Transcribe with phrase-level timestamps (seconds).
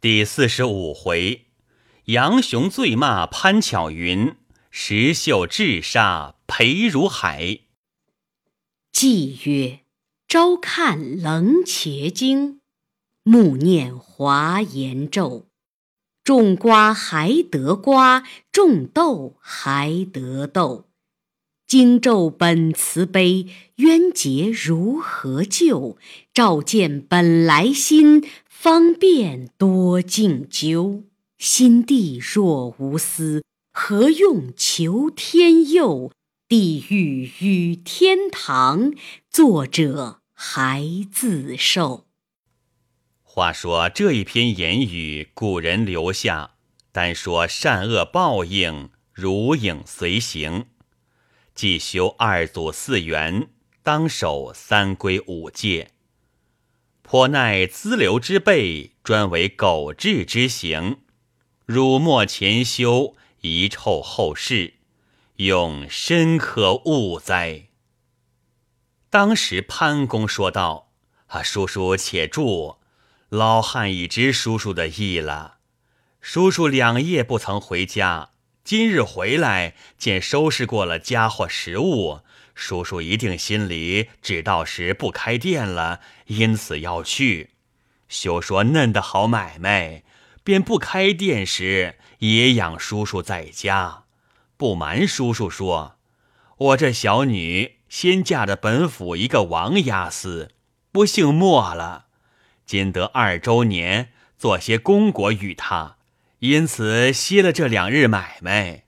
[0.00, 1.46] 第四十五回，
[2.04, 4.36] 杨雄醉骂潘巧云，
[4.70, 7.62] 石秀智杀裴如海。
[8.92, 9.80] 既曰：
[10.28, 12.60] 朝看冷且惊，
[13.24, 15.48] 暮念华严咒。
[16.22, 18.22] 种瓜还得瓜，
[18.52, 20.84] 种豆还得豆。
[21.66, 23.46] 经咒本慈悲，
[23.76, 25.98] 冤结如何救？
[26.32, 28.24] 照见本来心，
[28.60, 31.04] 方便多敬究。
[31.38, 36.10] 心地若无私，何用求天佑？
[36.48, 38.92] 地狱与天堂，
[39.30, 42.08] 作者还自受。
[43.22, 46.56] 话说这一篇言语，古人留下，
[46.90, 50.66] 单说善恶报应，如影随形。
[51.54, 53.50] 既修二祖四元，
[53.84, 55.92] 当守三规五戒，
[57.10, 60.98] 颇耐资流之辈，专为苟志之行。
[61.64, 64.74] 辱没前修，遗臭后世，
[65.36, 67.68] 永深可恶哉！
[69.08, 70.90] 当时潘公说道
[71.28, 72.76] ：“啊，叔叔且住，
[73.30, 75.60] 老汉已知叔叔的意了。
[76.20, 82.20] 叔叔两夜不曾回家。”今日回来见收拾过了家伙食物，
[82.58, 87.50] 叔叔一定心里只到时不开店了，因此要去。
[88.08, 90.02] 休说嫩的好买卖，
[90.42, 94.02] 便不开店时也养叔叔在家。
[94.56, 95.98] 不瞒叔叔说，
[96.56, 100.50] 我这小女先嫁的本府一个王押司，
[100.90, 102.06] 不姓莫了，
[102.66, 105.98] 今得二周年，做些功果与他。
[106.40, 108.82] 因此歇了这两日买卖，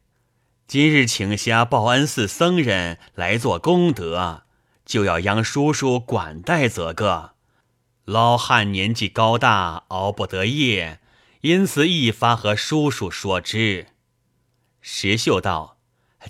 [0.71, 4.45] 今日请下报恩寺僧人来做功德，
[4.87, 7.33] 就要央叔叔管待则个。
[8.05, 11.01] 老汉年纪高大，熬不得夜，
[11.41, 13.89] 因此一发和叔叔说之。
[14.81, 15.79] 石秀道：“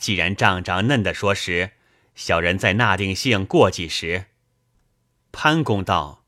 [0.00, 1.72] 既然丈丈嫩的说时，
[2.14, 4.28] 小人在纳定性过几时。”
[5.33, 6.24] 潘公道：“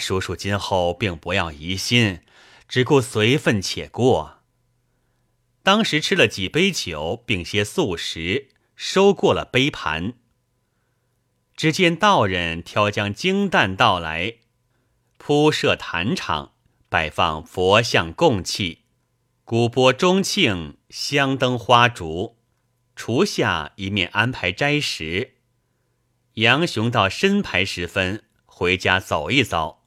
[0.00, 2.20] 叔叔今后并不要疑心。”
[2.66, 4.39] 只顾随份且过。
[5.62, 10.14] 当时吃了几杯酒，并些素食，收过了杯盘。
[11.54, 14.36] 只见道人挑将精蛋到来，
[15.18, 16.54] 铺设坛场，
[16.88, 18.84] 摆放佛像供器，
[19.44, 22.38] 鼓钵钟磬，香灯花烛。
[22.96, 25.36] 厨下一面安排斋食。
[26.34, 29.82] 杨雄到申牌时分回家走一遭，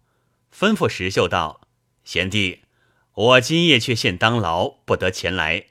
[0.56, 1.68] 吩咐石秀道
[2.06, 2.63] ：“贤弟。”
[3.16, 5.68] 我今夜却现当劳，不得前来。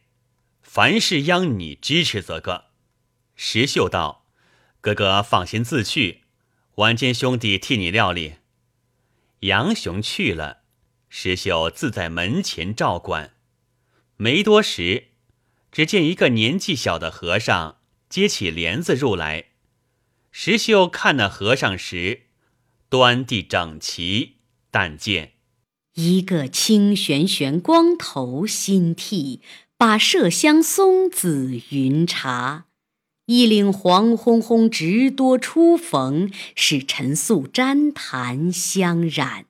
[0.63, 2.67] 凡事央你支持则个。
[3.35, 4.27] 石秀道
[4.81, 6.23] ：“哥哥放心自去，
[6.77, 8.37] 晚间兄弟替你料理。”
[9.41, 10.63] 杨雄去了，
[11.09, 13.35] 石秀自在门前照管。
[14.17, 15.09] 没多时，
[15.73, 19.47] 只见一个年纪小的和尚接起帘子入来。
[20.31, 22.27] 石秀看那和尚时，
[22.89, 24.37] 端地整齐，
[24.71, 25.33] 但见。
[25.95, 29.43] 一个青玄玄光头新剃，
[29.77, 32.65] 把麝香松子云茶，
[33.27, 39.45] 一领黄烘烘直多初逢，使陈素沾檀香染。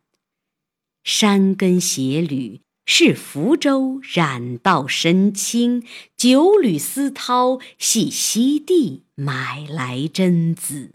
[1.04, 5.84] 山根斜履是福州染道深青，
[6.16, 10.94] 九缕丝绦系西地买来真子。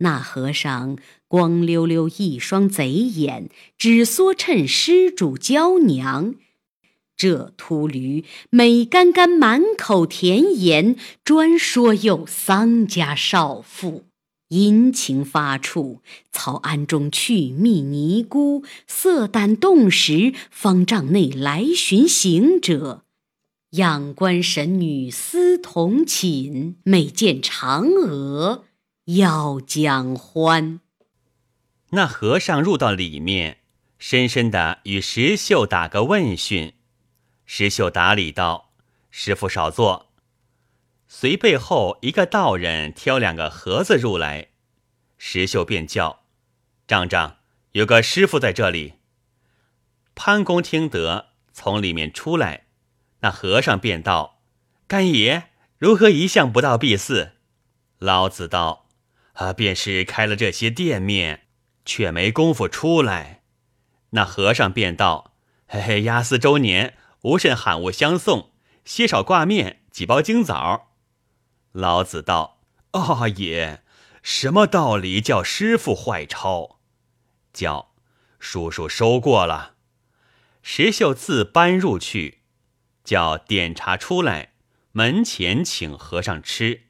[0.00, 6.34] 那和尚光溜溜一双贼眼，只唆趁施主娇娘。
[7.16, 14.04] 这秃驴美干干满口甜言，专说有丧家少妇，
[14.48, 16.00] 殷勤发处，
[16.32, 23.02] 曹安中去觅尼姑，色胆动时，方丈内来寻行者。
[23.72, 28.64] 仰观神女思同寝，每见嫦娥。
[29.16, 30.80] 要将欢。
[31.90, 33.58] 那和尚入到里面，
[33.98, 36.74] 深深的与石秀打个问讯。
[37.44, 38.72] 石秀打礼道
[39.10, 40.12] ：“师傅少坐。”
[41.08, 44.50] 随背后一个道人挑两个盒子入来，
[45.18, 46.22] 石秀便叫
[46.86, 47.38] ：“丈丈，
[47.72, 48.94] 有个师傅在这里。”
[50.14, 52.66] 潘公听得，从里面出来，
[53.20, 54.42] 那和尚便道
[54.86, 57.32] ：“干爷如何一向不到敝寺？”
[57.98, 58.86] 老子道。
[59.40, 61.46] 他便是开了这些店面，
[61.86, 63.40] 却没工夫出来。
[64.10, 65.32] 那和尚便道
[65.66, 68.50] ：“嘿嘿，押司周年，无甚罕物相送，
[68.84, 70.90] 些少挂面，几包精枣。”
[71.72, 72.60] 老子道
[72.92, 73.82] ：“啊也，
[74.22, 76.78] 什么道理叫师傅坏抄？
[77.54, 77.94] 叫
[78.38, 79.76] 叔叔收过了。
[80.60, 82.40] 石秀自搬入去，
[83.02, 84.52] 叫点茶出来，
[84.92, 86.89] 门前请和尚吃。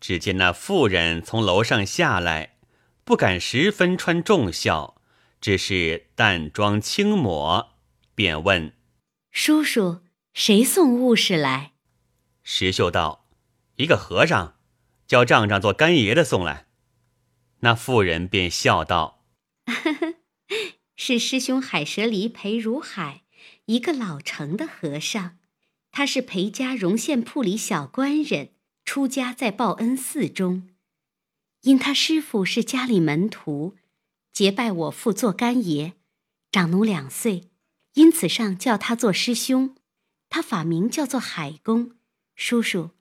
[0.00, 2.56] 只见那妇人从楼上下来，
[3.04, 5.00] 不敢十分穿重孝，
[5.40, 7.70] 只是淡妆轻抹，
[8.14, 8.74] 便问
[9.32, 10.00] ：“叔叔，
[10.34, 11.72] 谁送物事来？”
[12.44, 13.26] 石秀道
[13.76, 14.56] ：“一个和尚，
[15.06, 16.66] 叫丈丈做干爷的送来。”
[17.60, 19.24] 那妇人便笑道
[20.94, 23.22] ：“是师兄海蛇离裴如海，
[23.66, 25.38] 一个老成的和尚，
[25.90, 28.50] 他是裴家荣县铺里小官人。”
[28.88, 30.66] 出家在报恩寺中，
[31.60, 33.76] 因他师傅是家里门徒，
[34.32, 35.92] 结拜我父做干爷，
[36.50, 37.50] 长奴两岁，
[37.92, 39.76] 因此上叫他做师兄。
[40.30, 41.96] 他法名叫做海公。
[42.34, 42.92] 叔叔，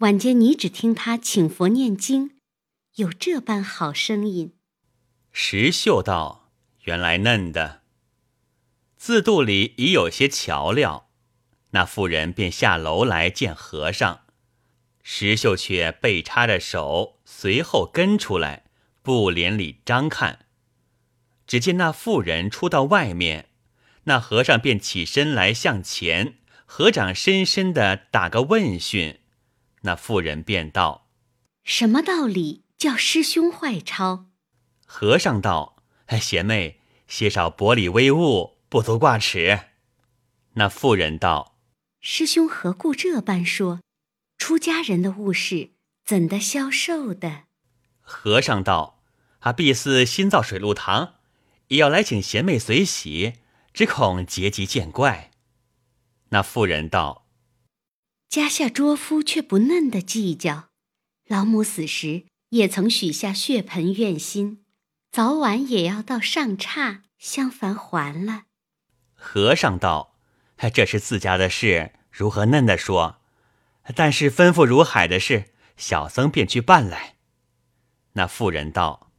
[0.00, 2.36] 晚间你只听他请佛念经，
[2.96, 4.52] 有这般好声音。
[5.30, 6.50] 石秀道
[6.84, 7.80] ：“原来嫩的。”
[8.98, 11.08] 自肚里已有些瞧料，
[11.70, 14.21] 那妇人便下楼来见和尚。
[15.02, 18.64] 石秀却背插着手，随后跟出来，
[19.02, 20.46] 不帘里张看。
[21.46, 23.48] 只见那妇人出到外面，
[24.04, 29.20] 那和尚便起身来向前，合掌深深的打个问讯。
[29.82, 31.08] 那妇人便道
[31.64, 34.26] ：“什么道理叫师兄坏抄？”
[34.86, 39.58] 和尚道：“哎贤妹，些少薄礼微物，不足挂齿。”
[40.54, 41.56] 那妇人道
[42.00, 43.80] ：“师兄何故这般说？”
[44.42, 45.70] 出家人的物事
[46.04, 47.44] 怎的消受的？
[48.00, 49.00] 和尚道
[49.38, 51.14] ：“啊，必似新造水陆堂，
[51.68, 53.34] 也要来请贤妹随喜，
[53.72, 55.30] 只恐结疾见怪。”
[56.30, 57.28] 那妇人道
[58.28, 60.70] ：“家下拙夫却不嫩的计较，
[61.28, 64.64] 老母死时也曾许下血盆愿心，
[65.12, 68.46] 早晚也要到上刹相烦还了。”
[69.14, 70.16] 和尚道
[70.74, 73.18] ：“这是自家的事，如何嫩的说？”
[73.94, 77.16] 但是吩咐如海的事，小僧便去办来。
[78.12, 79.10] 那妇人道：“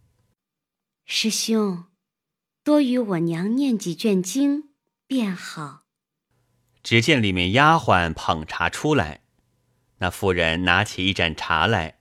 [1.06, 1.86] 师兄，
[2.64, 4.70] 多与我娘念几卷经
[5.06, 5.82] 便好。”
[6.84, 9.24] 只见里面丫鬟捧茶出来，
[9.98, 12.00] 那妇人拿起一盏茶来，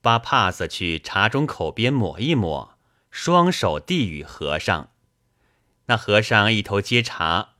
[0.00, 2.78] 把帕子去茶盅口边抹一抹，
[3.10, 4.90] 双手递与和尚。
[5.86, 7.54] 那和尚一头接茶。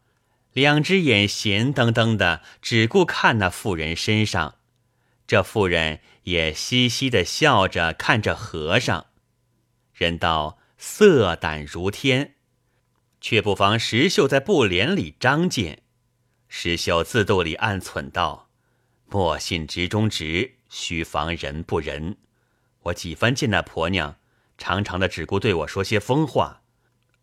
[0.52, 4.56] 两只眼闲瞪瞪的，只顾看那妇人身上。
[5.26, 9.06] 这妇人也嘻嘻的笑着看着和尚。
[9.94, 12.34] 人道色胆如天，
[13.20, 15.82] 却不妨石秀在布帘里张见。
[16.48, 18.48] 石秀自肚里暗忖道
[19.06, 22.16] ：“莫信直中直，须防人不仁。
[22.84, 24.16] 我几番见那婆娘，
[24.58, 26.62] 常常的只顾对我说些疯话，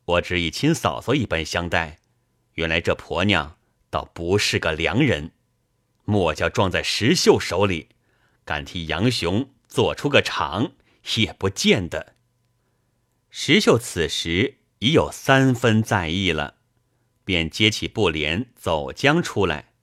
[0.05, 1.99] 我只以亲嫂嫂一般相待。”
[2.57, 3.57] 原来这婆娘
[3.89, 5.31] 倒不是个良人，
[6.05, 7.89] 莫叫撞在石秀手里，
[8.43, 10.71] 敢替杨雄做出个场
[11.15, 12.15] 也不见得。
[13.29, 16.55] 石秀此时已有三分在意了，
[17.23, 19.73] 便接起布帘走将出来。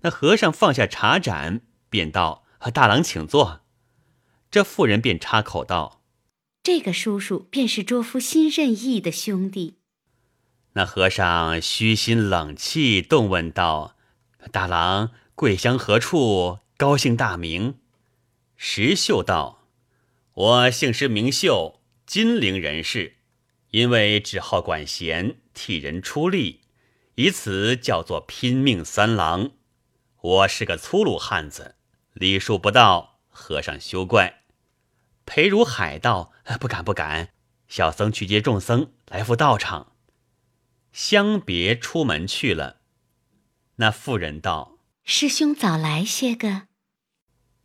[0.00, 1.60] 那和尚放下茶盏，
[1.90, 3.60] 便道：“大郎请坐。”
[4.50, 6.02] 这妇人便插口道
[6.62, 9.80] ：“这个叔叔便是卓夫新任意的兄弟。”
[10.76, 13.96] 那和尚虚心冷气，动问道
[14.52, 16.58] ：“大郎贵乡何处？
[16.76, 17.78] 高姓大名？”
[18.58, 19.66] 石秀道
[20.34, 23.16] ：“我姓石名秀，金陵人士，
[23.70, 26.60] 因为只好管闲，替人出力，
[27.14, 29.52] 以此叫做拼命三郎。
[30.20, 31.76] 我是个粗鲁汉子，
[32.12, 34.42] 礼数不到，和尚休怪。”
[35.24, 37.30] 裴如海道：“不敢不敢，
[37.66, 39.92] 小僧去接众僧来赴道场。”
[40.96, 42.80] 相别出门去了。
[43.76, 46.68] 那妇人道：“师兄早来些个。”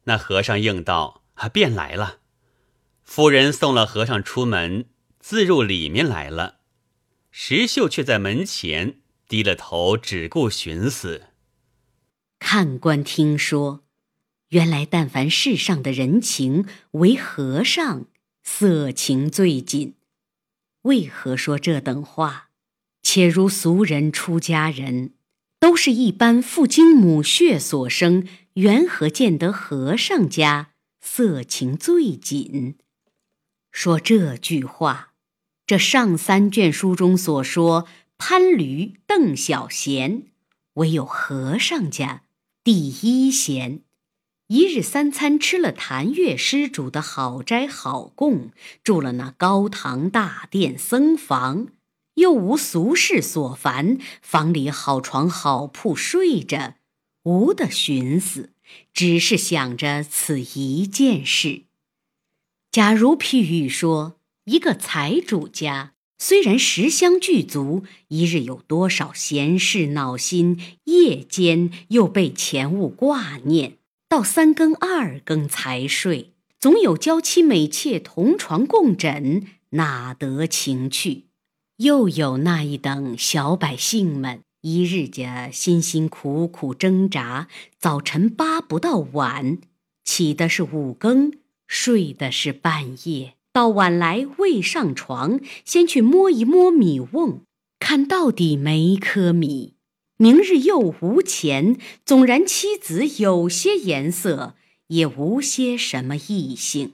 [0.04, 2.20] 那和尚应道：“啊，便来了。”
[3.04, 4.90] 夫人送了和尚出门，
[5.22, 6.60] 自入里面来了。
[7.32, 11.28] 石秀却在门前低了头，只顾寻思。
[12.38, 13.86] 看官听说，
[14.50, 18.08] 原来但凡世上的人情，唯和尚
[18.44, 19.96] 色情最紧。
[20.82, 22.50] 为何说这等话？
[23.14, 25.12] 且如俗人出家人，
[25.60, 30.70] 都是一般父精母血所生，缘何见得和尚家
[31.02, 32.78] 色情最紧？
[33.70, 35.12] 说这句话，
[35.68, 37.86] 这上三卷书中所说
[38.18, 40.28] 潘驴邓小闲，
[40.76, 42.24] 唯有和尚家
[42.64, 43.82] 第一闲。
[44.48, 48.52] 一日三餐吃了谭月施主的好斋好供，
[48.82, 51.68] 住了那高堂大殿僧房。
[52.22, 56.76] 又无俗事所烦，房里好床好铺睡着，
[57.24, 58.52] 无的寻思，
[58.94, 61.64] 只是想着此一件事。
[62.72, 65.94] 假如譬喻说，一个财主家。
[66.24, 81.31] 虽然食香具足，一日有多少闲事恼心，夜间又被钱物挂念，到三更二更才睡，总有娇妻美妾同床共枕，哪得情趣？
[81.82, 87.48] 又有那一等小百姓们，一日家辛辛苦苦挣扎，
[87.80, 89.58] 早晨八不到晚，
[90.04, 91.34] 起的是五更，
[91.66, 93.34] 睡的是半夜。
[93.52, 97.42] 到晚来未上床，先去摸一摸米瓮，
[97.80, 99.74] 看到底没颗米。
[100.18, 104.54] 明日又无钱，纵然妻子有些颜色，
[104.90, 106.92] 也无些什么异性。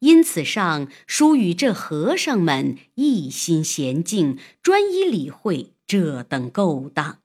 [0.00, 7.18] 因此上书与这和尚们一心娴静，专一理会这等勾当。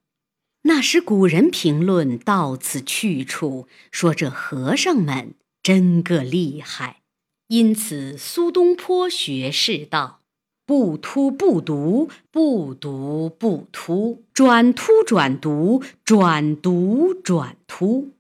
[0.63, 7.01] 那时古人评论到此去处，说这和尚们真个厉害。
[7.48, 10.22] 因此，苏东坡学士道
[10.66, 18.13] ：“不突不读，不读不突，转突转读，转读转突。”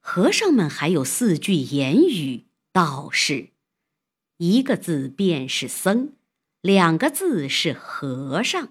[0.00, 3.48] 和尚们还有四句言语，道是：
[4.38, 6.12] 一个字便是僧，
[6.60, 8.68] 两个字是和尚，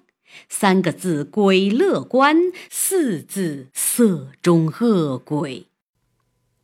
[0.48, 2.38] 三个字鬼乐观，
[2.70, 5.68] 四字色中恶鬼。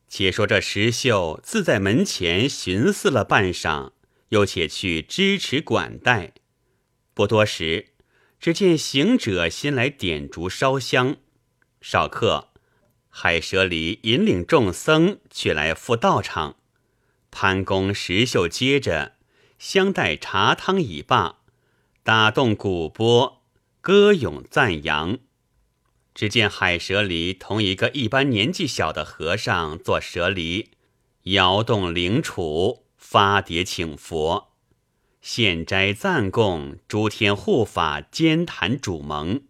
[0.08, 3.92] 且说这石秀自在门前寻思了半晌，
[4.30, 6.34] 又且去支持管待。
[7.14, 7.88] 不多时，
[8.40, 11.18] 只见行者先来点烛烧香。
[11.82, 12.54] 少客，
[13.10, 16.56] 海蛇离引领众僧去来赴道场。
[17.34, 19.16] 潘公、石秀接着
[19.58, 21.40] 相待茶汤已罢，
[22.04, 23.42] 打动鼓钵，
[23.82, 25.18] 歌咏赞扬。
[26.14, 30.70] 只见海蛇离同一个一般年纪小的和尚做蛇离，
[31.24, 34.52] 摇动灵杵，发碟请佛，
[35.22, 39.42] 献斋赞供，诸天护法兼谈主盟，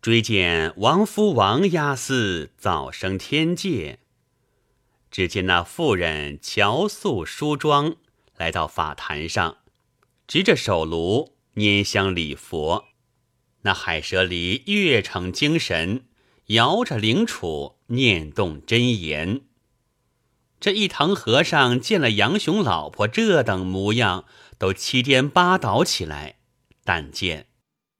[0.00, 3.98] 追荐王夫王押司早升天界。
[5.14, 7.94] 只见那妇人乔素梳妆，
[8.36, 9.58] 来到法坛上，
[10.26, 12.86] 执着手炉拈香礼佛。
[13.62, 16.06] 那海蛇离越逞精神，
[16.46, 19.42] 摇着灵杵念动真言。
[20.58, 24.24] 这一堂和尚见了杨雄老婆这等模样，
[24.58, 26.38] 都七颠八倒起来。
[26.82, 27.46] 但见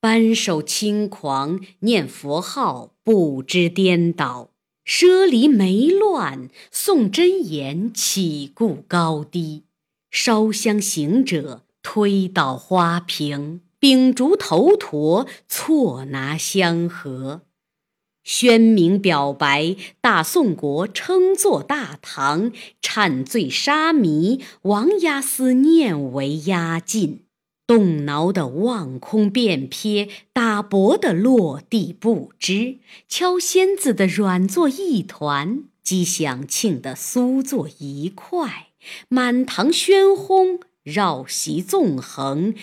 [0.00, 4.53] 扳手轻狂念佛号，不知颠倒；
[4.86, 9.64] 奢离没乱诵真言，起故高低。
[10.10, 13.62] 烧香行者推倒花瓶。
[13.80, 17.42] 秉烛头陀，错拿香盒，
[18.22, 22.50] 宣明表白，大宋国称作大唐，
[22.80, 27.23] 忏罪沙弥，王押司念为押禁，
[27.66, 32.78] 动挠的望空便瞥，打薄的落地不知，
[33.08, 38.68] 敲仙子的软作一团，击响磬的酥作一块，
[39.08, 42.54] 满堂喧轰，绕席纵横。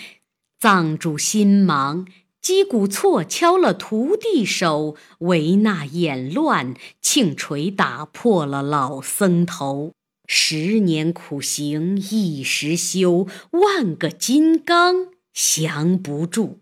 [0.60, 2.06] 藏主心忙，
[2.40, 9.94] 击鼓错敲了徒弟手，维那眼乱，磬锤打破了老僧头。
[10.34, 16.62] 十年苦行一时休，万个金刚降不住。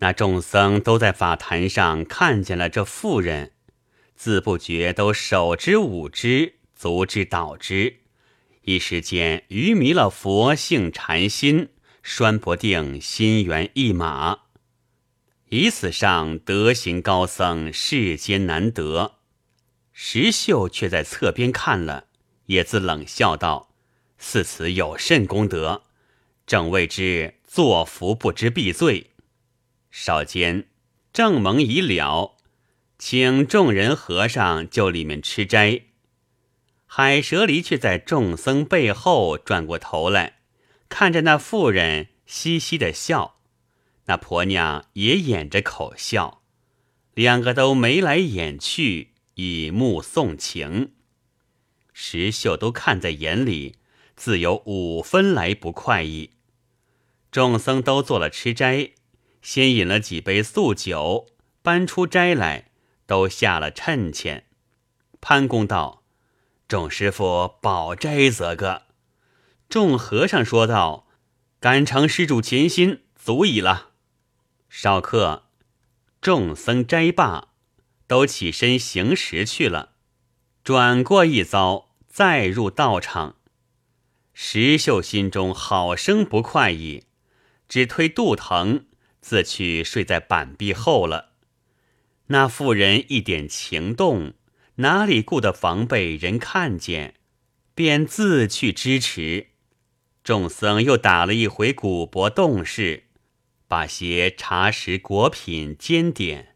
[0.00, 3.52] 那众僧都在法坛上看见了这妇人，
[4.14, 8.00] 自不觉都手之舞之，足之蹈之，
[8.64, 11.70] 一时间愚迷了佛性禅心。
[12.02, 14.40] 拴不定心猿意马，
[15.48, 19.12] 以此上德行高僧世间难得。
[19.90, 22.08] 石秀却在侧边看了，
[22.46, 23.70] 也自冷笑道
[24.18, 25.84] ：“似此有甚功德？
[26.46, 29.10] 正谓之作福不知避罪。”
[29.90, 30.68] 少间
[31.12, 32.36] 正蒙已了，
[32.98, 35.82] 请众人和尚就里面吃斋。
[36.86, 40.38] 海蛇离却在众僧背后转过头来。
[40.88, 43.40] 看着那妇人嘻嘻的笑，
[44.06, 46.42] 那婆娘也掩着口笑，
[47.14, 50.93] 两个都眉来眼去，以目送情。
[51.94, 53.76] 石秀都看在眼里，
[54.16, 56.32] 自有五分来不快意。
[57.30, 58.90] 众僧都做了吃斋，
[59.40, 61.28] 先饮了几杯素酒，
[61.62, 62.72] 搬出斋来，
[63.06, 64.46] 都下了趁钱。
[65.20, 66.02] 潘公道
[66.66, 68.82] ：“众师傅保斋则个。”
[69.70, 71.06] 众和尚说道
[71.58, 73.92] ：“敢承施主前心，足矣了。”
[74.68, 75.44] 少客，
[76.20, 77.48] 众僧斋罢，
[78.08, 79.92] 都起身行食去了。
[80.62, 81.83] 转过一遭，
[82.14, 83.38] 再入道场。
[84.32, 87.06] 石秀心中好生不快意，
[87.68, 88.86] 只推肚疼，
[89.20, 91.30] 自去睡在板壁后了。
[92.28, 94.34] 那妇人一点情动，
[94.76, 97.14] 哪里顾得防备人看见，
[97.74, 99.48] 便自去支持。
[100.22, 103.08] 众僧又打了一回古帛动事，
[103.66, 106.54] 把些茶食果品煎点。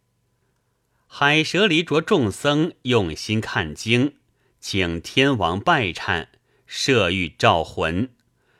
[1.08, 4.17] 海蛇离着众僧用心看经，
[4.60, 6.28] 请天王拜忏，
[6.66, 8.10] 设御召魂，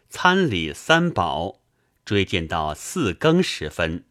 [0.09, 1.61] 参礼三宝，
[2.05, 4.05] 追荐到四更时分，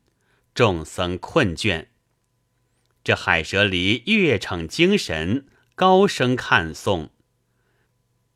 [0.54, 1.88] 众僧困倦。
[3.04, 7.10] 这海蛇离越逞精神，高声看诵。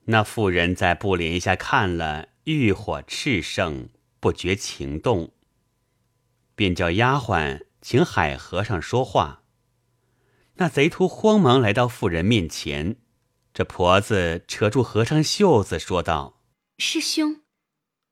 [0.05, 2.29] 那妇人在布帘下看了。
[2.46, 3.89] 欲火炽盛，
[4.20, 5.31] 不觉情动，
[6.55, 9.43] 便叫丫鬟请海和尚说话。
[10.55, 12.96] 那贼徒慌忙来到妇人面前，
[13.62, 16.41] 这婆子扯住和尚袖子说道
[16.80, 17.41] ：“师兄，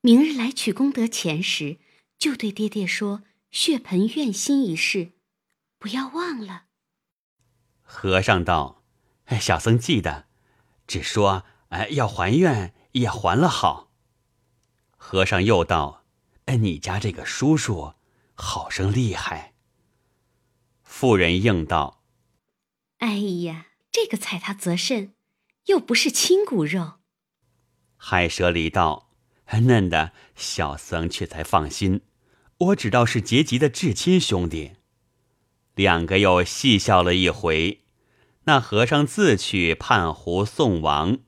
[0.01, 1.79] 明日来取功德钱时，
[2.19, 5.13] 就对爹爹说血盆愿心一事，
[5.79, 6.65] 不要忘了。”
[7.81, 8.83] 和尚道
[9.25, 10.27] ：“哎，小僧记得，
[10.85, 13.91] 只说哎要还愿也还了好。”
[14.97, 16.05] 和尚又道
[16.45, 17.95] ：“哎，你家这个叔叔，
[18.35, 19.55] 好生厉害。”
[20.85, 22.03] 妇人应道
[22.99, 25.15] ：“哎呀，这个踩他则甚，
[25.69, 26.99] 又不是亲骨肉。”
[27.97, 29.09] 海蛇离道
[29.63, 32.01] ：“嫩的小僧却才放心，
[32.57, 34.73] 我只道是结吉的至亲兄弟。”
[35.73, 37.85] 两个又细笑了一回。
[38.45, 41.19] 那和尚自去判湖送王。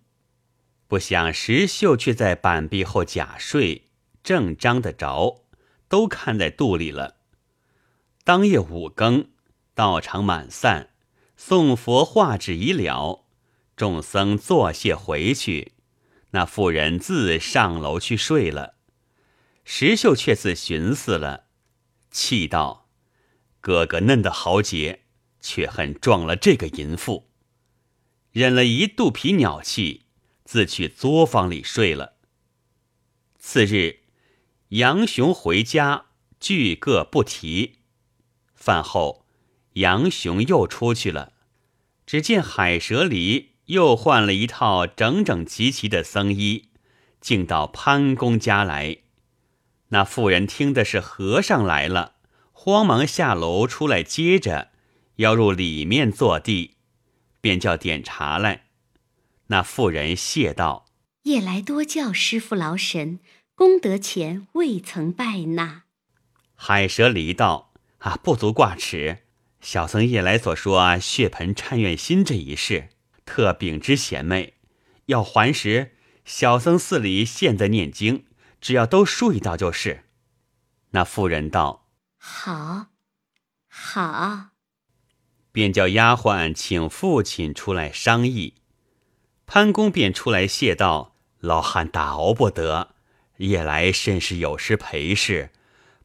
[0.87, 3.91] 不想石秀却在板壁后假睡，
[4.23, 5.43] 正张得着，
[5.87, 7.17] 都看在肚里了。
[8.23, 9.29] 当夜五更，
[9.75, 10.89] 道场满散，
[11.37, 13.20] 送佛画纸已了，
[13.81, 15.71] 众僧作谢回去。
[16.33, 18.75] 那妇人自上楼去睡了。
[19.65, 21.45] 石秀却自寻思了，
[22.11, 22.87] 气道
[23.59, 25.05] ：“哥哥嫩的豪杰，
[25.39, 27.31] 却恨撞了这个淫妇，
[28.31, 30.03] 忍了一肚皮鸟气。”
[30.45, 32.17] 自去作坊里睡了。
[33.39, 34.01] 次日，
[34.69, 36.05] 杨雄回家，
[36.39, 37.79] 俱各不提。
[38.53, 39.25] 饭后，
[39.73, 41.33] 杨雄又出去了。
[42.05, 46.71] 只见海蛇离又换了一套整整齐齐的僧衣，
[47.21, 48.97] 竟到潘公家来。
[49.89, 52.15] 那妇人听的是和尚来了，
[52.51, 54.71] 慌忙下楼出来接着，
[55.15, 56.75] 要入里面坐地，
[57.39, 58.63] 便叫点茶来。
[59.47, 60.85] 那妇人谢道
[61.23, 63.21] ：“夜来多叫师傅劳神，
[63.55, 65.83] 功德前未曾拜纳。”
[66.55, 69.19] 海蛇离道：“啊，不足挂齿。
[69.61, 72.89] 小僧夜来所说血盆忏愿心这一事，
[73.31, 74.55] 特禀知贤妹。
[75.05, 78.25] 要还时，小僧寺里现在念经，
[78.59, 80.03] 只要都睡到就是。”
[80.91, 81.87] 那妇人道
[82.19, 82.87] ：“好，
[83.69, 84.49] 好。”
[85.53, 88.55] 便叫丫鬟请父亲出来商议。
[89.45, 92.95] 潘公便出来谢道：“老汉打熬不得，
[93.37, 95.51] 夜来甚是有失陪侍，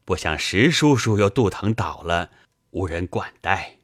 [0.05, 2.29] 不想石叔叔又肚疼倒了，
[2.71, 3.79] 无人管待，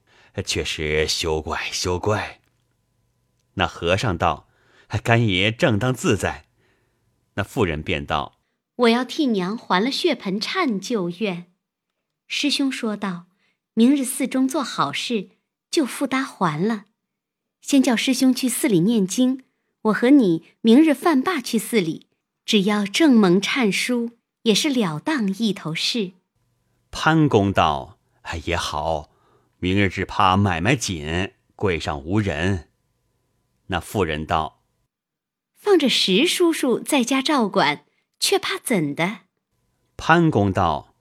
[0.46, 2.40] 却是休怪休怪。”
[3.56, 4.48] 那和尚道
[5.04, 6.46] ：“干爷正当自在。”
[7.36, 8.40] 那妇人便道
[8.76, 11.52] ：“我要替娘还了血盆忏旧愿。”
[12.28, 13.26] 师兄说道
[13.74, 15.30] ：“明日寺中做好事，
[15.70, 16.86] 就付搭还了。
[17.62, 19.44] 先叫师兄去寺里念经。”
[19.84, 22.08] 我和你明日饭罢去寺里，
[22.46, 24.12] 只要正蒙忏书，
[24.44, 26.14] 也是了当一头事。
[26.90, 29.10] 潘公道：“哎，也好，
[29.60, 32.70] 明日只怕买卖紧，柜上无人。”
[33.68, 34.64] 那妇人道
[35.56, 37.86] ：“放着石叔叔在家照管，
[38.20, 39.22] 却怕怎的？”
[39.98, 40.96] 潘公道：“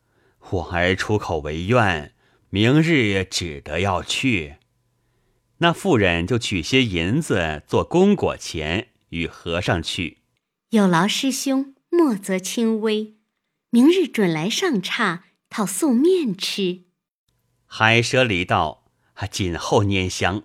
[0.51, 2.15] 我儿出口为愿，
[2.51, 4.57] 明日只得要去。”
[5.59, 10.23] 那妇人就取些银子做供果钱，与和尚去。
[10.71, 13.17] 有劳师兄，莫责轻微。
[13.71, 16.85] 明日准来上差，讨素面吃。
[17.67, 18.85] 海蛇离道
[19.31, 20.43] ：“谨候拈香。”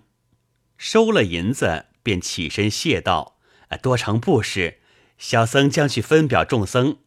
[0.78, 3.36] 收了银子，便起身谢道
[3.82, 4.78] ：“多成布施，
[5.18, 7.00] 小僧将去分表众僧，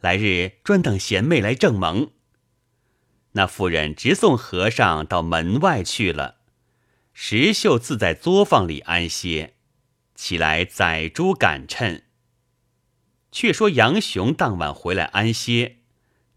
[0.00, 2.10] 来日专等贤妹来正盟。”
[3.34, 6.38] 那妇人直送和尚到门外去了。
[7.12, 9.54] 石秀自在作坊里安歇，
[10.16, 12.02] 起来宰猪赶趁。
[13.30, 15.76] 却说杨雄当晚回来安歇，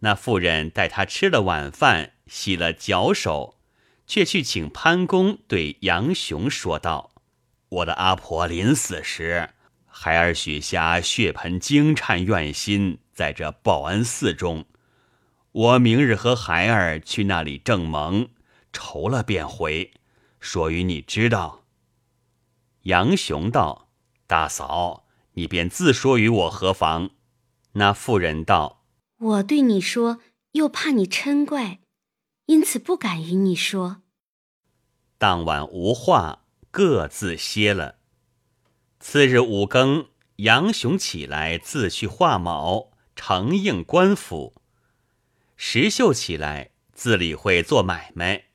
[0.02, 3.58] 那妇人带他吃了晚饭，洗了脚手，
[4.06, 7.11] 却去请潘公对杨雄说道
[7.72, 9.52] ：“我的阿婆临死时，
[9.86, 14.66] 孩儿许下血盆惊颤愿心，在这报恩寺中。
[15.54, 18.28] 我明日和孩儿去那里正盟，
[18.74, 19.94] 酬了便回，
[20.42, 21.64] 说与你知道。”
[22.84, 23.88] 杨雄道
[24.28, 27.12] ：“大嫂，你便自说与我何妨？”
[27.74, 28.84] 那妇人道
[29.18, 30.20] ：“我对你说，
[30.52, 31.80] 又怕你嗔怪。”
[32.48, 34.02] 因此不敢与你说。
[35.18, 36.41] 当晚无话，
[36.72, 37.98] 各自歇了。
[39.00, 40.08] 次日五更，
[40.38, 44.56] 杨雄起来自去画卯，承应官府。
[45.56, 48.46] 石秀起来自理会做买卖。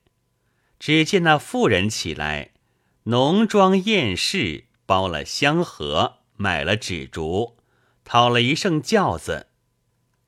[0.81, 2.53] 只见那妇人起来，
[3.05, 7.57] 浓妆艳饰，包了香盒，买了纸烛，
[8.05, 9.47] 讨了一乘轿子。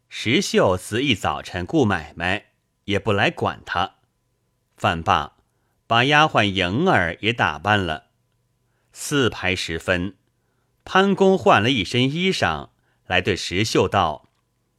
[0.08, 2.44] 石秀自一早晨顾买卖。
[2.88, 3.96] 也不来管他，
[4.78, 5.36] 饭罢，
[5.88, 8.08] 把丫鬟莹儿也打扮了。
[8.92, 10.16] 四排时分，
[10.84, 12.68] 潘公换了一身衣裳，
[13.06, 14.28] 来对石秀道：“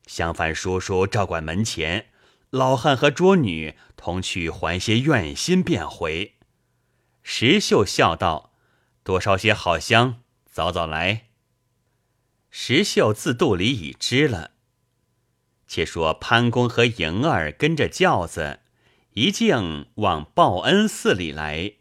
[0.06, 2.10] 相反叔叔照管门前，
[2.52, 6.36] 老汉和捉女同去还些愿心，便回。”
[7.24, 8.54] 石秀笑道
[9.04, 11.26] ：“多烧些好香，早早来。”
[12.52, 14.52] 石秀自肚里已知了。
[15.68, 18.60] 且说潘公和莹儿跟着轿子，
[19.20, 21.74] 一径往报恩寺里来，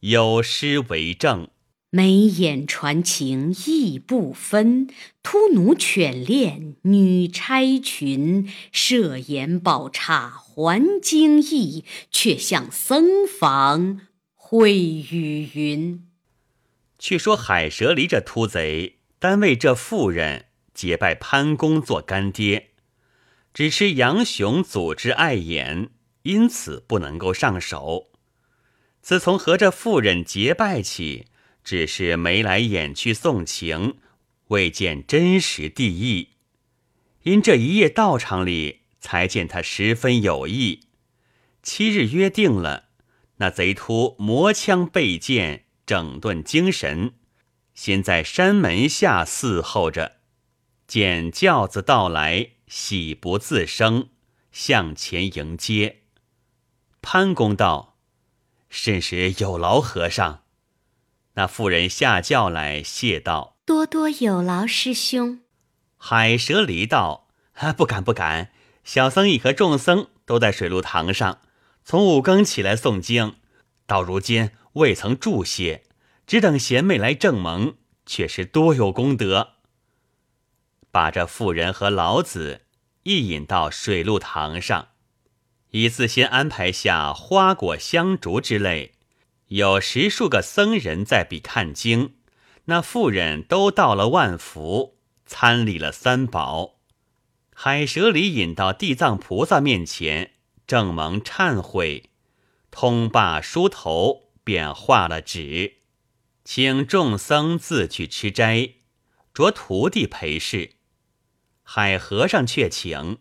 [0.00, 1.48] 有诗为证：
[1.90, 4.88] 眉眼传情意不分，
[5.22, 14.00] 突奴犬恋女钗裙，设言宝刹还惊异，却向僧房
[14.34, 16.02] 会雨云。
[16.98, 22.70] 却说海蛇离这秃贼，单为这妇人结拜潘公做干爹。
[23.52, 25.90] 只吃杨雄组织碍眼，
[26.22, 28.10] 因此不能够上手。
[29.00, 31.26] 自从和这妇人结拜起，
[31.64, 33.98] 只是眉来眼去送情，
[34.48, 36.30] 未见真实地意。
[37.22, 40.86] 因这一夜道场里，才见他十分有意。
[41.62, 42.88] 七日约定了，
[43.36, 47.14] 那贼秃磨枪备剑，整顿精神，
[47.74, 50.16] 先在山门下伺候着，
[50.86, 52.50] 见轿子到来。
[52.68, 54.08] 喜不自胜，
[54.50, 56.01] 向前迎接。
[57.02, 57.96] 潘公道
[58.70, 60.44] ：“甚时有劳和尚。”
[61.34, 65.40] 那妇人下轿来，谢道：“多多有劳师兄。”
[65.98, 68.52] 海蛇离道：“啊不敢不敢，
[68.84, 71.40] 小僧已和众僧都在水陆堂上，
[71.84, 73.34] 从五更起来诵经，
[73.86, 75.84] 到如今未曾住歇，
[76.26, 77.74] 只等贤妹来正蒙，
[78.06, 79.54] 却是多有功德。”
[80.92, 82.62] 把这妇人和老子
[83.02, 84.88] 一引到水陆堂上，
[85.72, 88.92] 已自先安排下花果香烛之类，
[89.48, 92.14] 有十数个僧人在彼看经。
[92.66, 96.78] 那妇人都到了万福，参礼了三宝。
[97.54, 100.32] 海蛇里引到地藏菩萨面前，
[100.66, 102.10] 正蒙忏悔，
[102.70, 105.78] 通罢梳头，便画了纸，
[106.44, 108.74] 请众僧自去吃斋，
[109.32, 110.72] 着徒弟陪侍。
[111.62, 113.18] 海和尚却请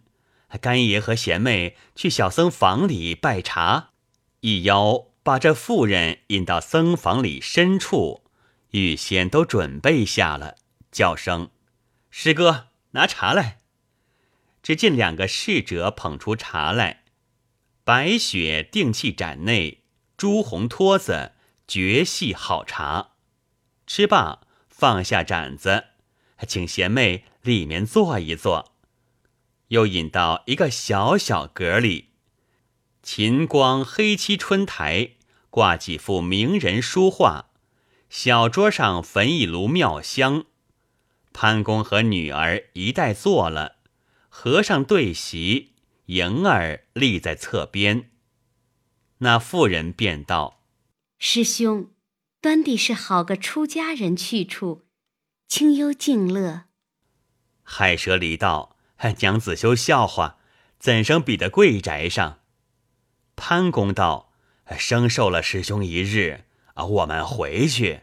[0.58, 3.92] 干爷和贤妹去小僧房里拜茶，
[4.42, 8.24] 一邀把这妇人引到僧房里深处，
[8.72, 10.56] 预先都准备下了，
[10.92, 11.50] 叫声
[12.12, 13.60] ：“师哥，拿茶来。”
[14.62, 17.04] 只见两个侍者捧出茶来，
[17.84, 19.84] 白雪定器盏内，
[20.18, 21.32] 朱红托子，
[21.68, 23.12] 绝细好茶。
[23.88, 25.86] 吃罢，放下盏子，
[26.48, 27.26] 请贤妹。
[27.42, 28.71] 里面坐一坐，
[29.72, 32.10] 又引到一个小小阁里，
[33.02, 35.12] 秦光黑漆春台
[35.50, 37.52] 挂几幅名人书画，
[38.10, 40.46] 小桌上焚一炉妙香。
[41.32, 43.78] 潘公和女儿一带坐了，
[44.28, 45.72] 和尚对席，
[46.08, 48.12] 迎儿立在侧边。
[49.20, 50.66] 那妇人便道
[51.18, 51.92] ：“师兄，
[52.42, 54.82] 端地是好个出家人去处，
[55.48, 56.66] 清幽静乐。”
[57.64, 58.71] 海蛇离道
[59.10, 60.38] ：“蒋子修笑话，
[60.78, 62.40] 怎生比得贵宅上？”
[63.38, 64.34] 潘公道
[64.78, 68.02] ：“生受了师兄一日啊，我们回去。”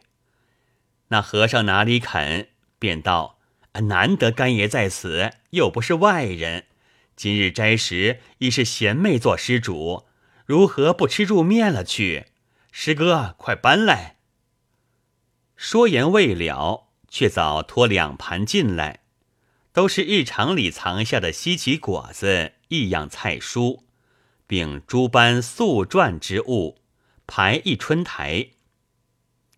[1.08, 3.38] 那和尚哪里肯，便道
[3.86, 6.66] ：“难得干爷在此，又不是外人，
[7.14, 10.06] 今日斋时已是贤妹做施主，
[10.44, 12.26] 如何不吃入面了去？
[12.72, 14.16] 师哥，快搬来。”
[15.56, 19.00] 说言未了，却早拖两盘进来。
[19.72, 23.82] 都是日常里藏下的稀奇果子，异样菜蔬，
[24.46, 26.80] 并诸般素馔之物，
[27.26, 28.48] 排一春台。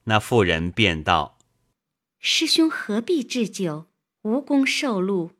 [0.05, 1.38] 那妇人便道
[2.18, 3.87] ：“师兄何必置酒？
[4.23, 5.33] 无功受禄。”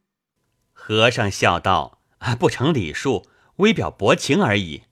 [0.73, 4.85] 和尚笑道：“啊，不成礼数，微表薄情而已。”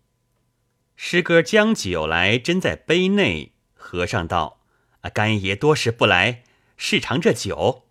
[0.96, 3.54] 师哥将酒来斟在杯内。
[3.74, 4.60] 和尚道
[5.00, 6.42] ：“啊，干爷多时不来，
[6.76, 7.84] 试尝这酒。”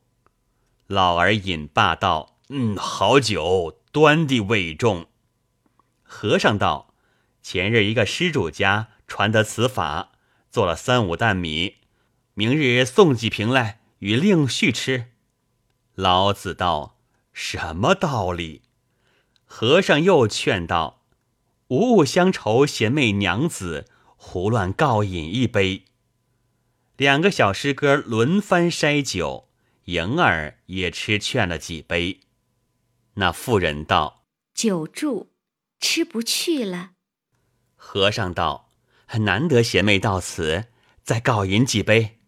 [0.87, 5.07] 老儿饮罢道：“嗯，好酒，端的味重。”
[6.03, 6.93] 和尚道
[7.43, 10.11] ：“前日一个施主家传得此法。”
[10.49, 11.75] 做了三五担米，
[12.33, 15.11] 明日送几瓶来与令婿吃。
[15.93, 16.97] 老子道
[17.33, 18.63] ：“什么道理？”
[19.45, 21.03] 和尚又劝道
[21.67, 25.83] ：“无物乡愁贤妹娘子，胡乱告饮一杯。”
[26.97, 29.46] 两个小师哥轮番筛酒，
[29.87, 32.21] 莹儿也吃劝了几杯。
[33.15, 34.23] 那妇人道
[34.55, 35.31] ：“久住，
[35.81, 36.91] 吃不去了。”
[37.75, 38.65] 和尚道。
[39.09, 40.65] 很难得贤妹到此，
[41.01, 42.19] 再告饮几杯。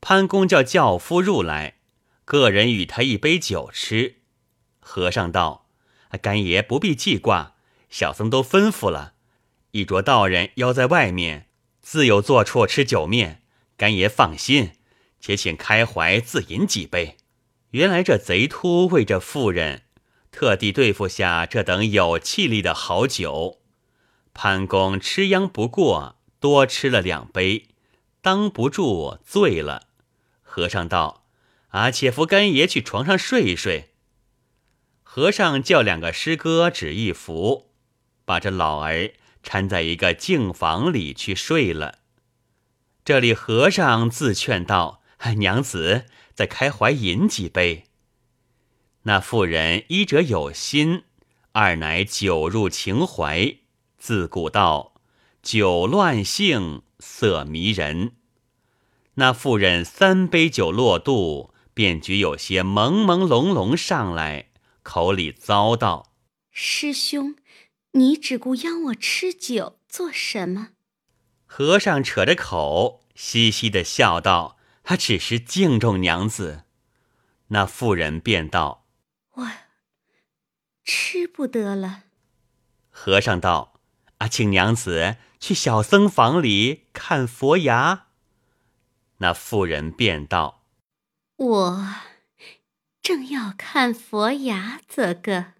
[0.00, 1.80] 潘公叫轿夫入来，
[2.24, 4.22] 个人与他一杯酒吃。
[4.80, 5.68] 和尚道
[6.22, 7.56] ：“干爷不必记挂，
[7.90, 9.12] 小僧都吩咐了，
[9.72, 11.50] 一着道人邀在外面，
[11.82, 13.42] 自有坐处吃酒面。
[13.76, 14.72] 干爷放心，
[15.24, 17.16] 且请开怀自饮几杯。”
[17.72, 19.84] 原来这贼秃为这妇人，
[20.30, 23.62] 特地对付下这等有气力的好酒。
[24.34, 27.68] 潘公吃央不过，多吃了两杯，
[28.20, 29.88] 当不住醉了。
[30.42, 31.24] 和尚道
[31.70, 33.94] ：“啊，且扶干爷去床上睡一睡。”
[35.02, 37.70] 和尚叫两个师哥指一扶，
[38.24, 42.00] 把这老儿搀在一个净房里去睡了。
[43.04, 47.84] 这里和尚自劝道：“娘子，再开怀饮几杯。”
[49.04, 51.04] 那妇人一者有心，
[51.52, 53.56] 二乃酒入情怀。
[53.96, 54.94] 自古道，
[55.42, 58.12] 酒乱性，色迷人。
[59.14, 64.50] 那妇人三杯酒落肚，便觉有些朦朦胧胧上来，
[64.82, 66.12] 口里糟道
[66.50, 67.36] ：“师兄，
[67.92, 70.70] 你只顾邀我吃酒做什么？”
[71.46, 76.62] 和尚扯着口，嘻嘻的笑道：“他只是敬重娘子。”
[77.48, 78.86] 那妇人便道
[79.34, 79.50] ：“我
[80.84, 82.04] 吃不得了。”
[82.88, 83.72] 和尚道。
[84.18, 88.06] 啊，请娘子去小僧房里看佛牙。
[89.18, 90.62] 那妇人便道
[91.36, 91.86] ：“我
[93.02, 95.54] 正要看佛牙，则个。”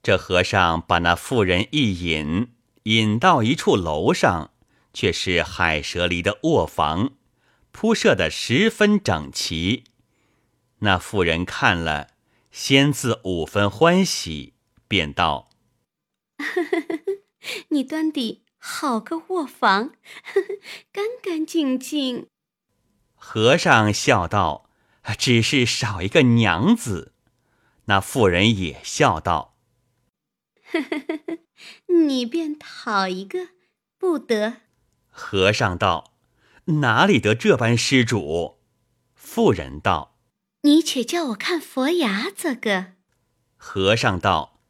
[0.00, 4.52] 这和尚把那妇人一引，引到一处楼上，
[4.94, 7.14] 却是海蛇离的卧房，
[7.72, 9.84] 铺设的十分整齐。
[10.78, 12.10] 那妇人看了，
[12.50, 14.54] 先自五分欢喜，
[14.86, 15.50] 便道。
[17.70, 19.94] 你端的好个卧房，
[20.92, 22.28] 干干净净。
[23.14, 24.68] 和尚笑道
[25.18, 27.14] ：“只是少一个娘子。”
[27.86, 29.56] 那妇人也笑道
[32.06, 33.48] ：“你便讨一个，
[33.98, 34.62] 不得。”
[35.10, 36.11] 和尚道
[36.66, 38.58] ：“哪里得这般施主？”
[39.14, 40.16] 妇人道
[40.62, 42.92] ：“你且叫我看佛牙，这个。”
[43.56, 44.60] 和尚道：“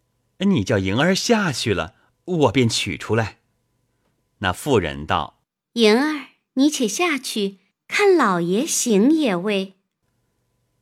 [0.40, 3.38] 你叫莹儿下去了。”我便取出来。
[4.38, 5.42] 那妇人道
[5.74, 9.74] ：“莹儿，你且下去看老爷行也未？”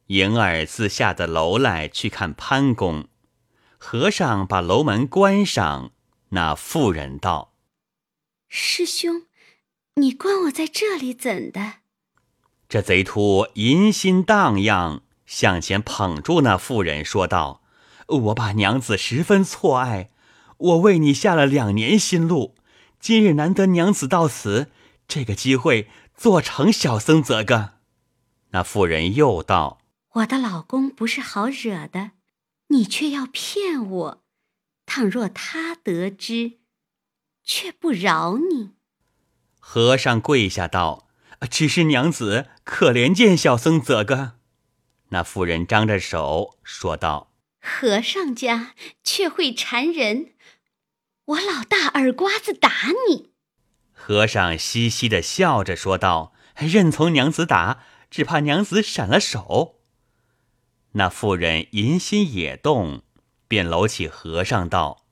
[0.09, 3.09] 莹儿自下的楼来去看潘公。
[3.79, 5.92] 和尚把楼门关上。
[6.31, 7.55] 那妇人道
[8.46, 9.23] ：“师兄，
[9.94, 11.74] 你关我在这里怎的？”
[12.68, 17.62] 这贼秃淫心荡漾，向前捧住那妇人，说道
[18.07, 20.11] ：“我把娘子十分错爱。”
[20.61, 22.55] 我为你下了两年心路，
[23.00, 24.70] 今日难得娘子到此，
[25.09, 27.76] 这个机会做成小僧则个。
[28.50, 29.81] 那妇人又道
[30.16, 32.11] ：“我的老公不是好惹的，
[32.68, 34.24] 你却要骗我。
[34.85, 36.59] 倘若他得知，
[37.42, 38.72] 却不饶你。”
[39.73, 41.07] 和尚跪下道
[41.49, 44.33] ：“只是娘子可怜见小僧则个。”
[45.11, 50.35] 那妇人张着手说道：“和尚家却会缠人。”
[51.25, 53.31] 我老大耳刮子打你，
[53.93, 59.79] 和尚嘻嘻的笑着说道：“任从娘子打，只怕娘子闪了手。”
[60.95, 63.05] 那妇人淫心也动，
[63.47, 65.07] 便搂起和尚道：“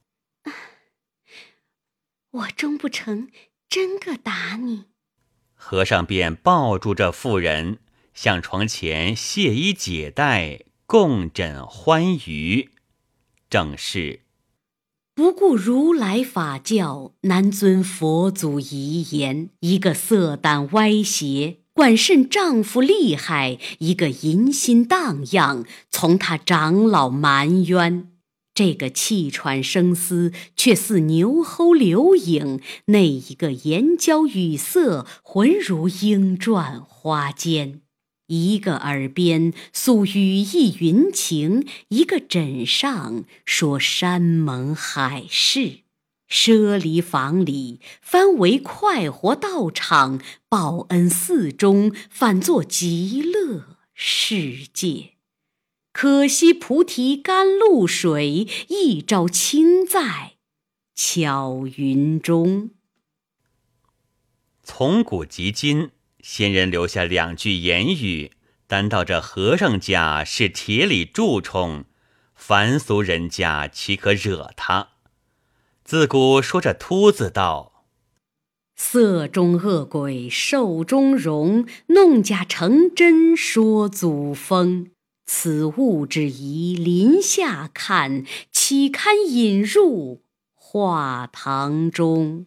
[2.43, 3.31] 我终不成
[3.69, 4.85] 真个打你。”
[5.55, 7.79] 和尚便抱住这妇人，
[8.15, 12.71] 向床前卸衣解带，共枕欢愉，
[13.51, 14.21] 正是。
[15.15, 19.51] 不顾如来法教，难遵佛祖遗言。
[19.61, 28.13] 一个色胆歪斜，管甚丈夫厉害；一个淫心荡漾，从他长老埋冤。
[28.59, 37.83] 这个气喘声嘶，却似牛吼流影；那一个眼角语塞，浑如莺啭花间。
[38.27, 45.83] 一个耳边诉雨意云情，一个枕上说山盟海誓。
[46.27, 50.19] 舍离房里，翻为快活道场；
[50.49, 55.18] 报恩寺中，反作极乐世界。
[56.01, 60.35] 可惜菩提甘露水，一朝倾在
[60.95, 62.71] 巧云中。
[64.63, 65.91] 从古及今。
[66.21, 68.31] 先人留下两句言语，
[68.69, 71.85] 单道这和尚家是铁里蛀虫，
[72.37, 74.91] 凡俗人家岂可惹他？
[75.83, 77.85] 自古说这秃子道
[78.79, 84.93] ：“色中恶鬼兽中荣，弄假成真说祖风。
[85.31, 92.47] 此物之宜林下看，岂堪引入画堂中？”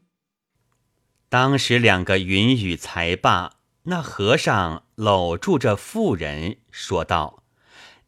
[1.30, 3.58] 当时两个云雨才罢。
[3.84, 7.44] 那和尚搂住这妇人，说道：“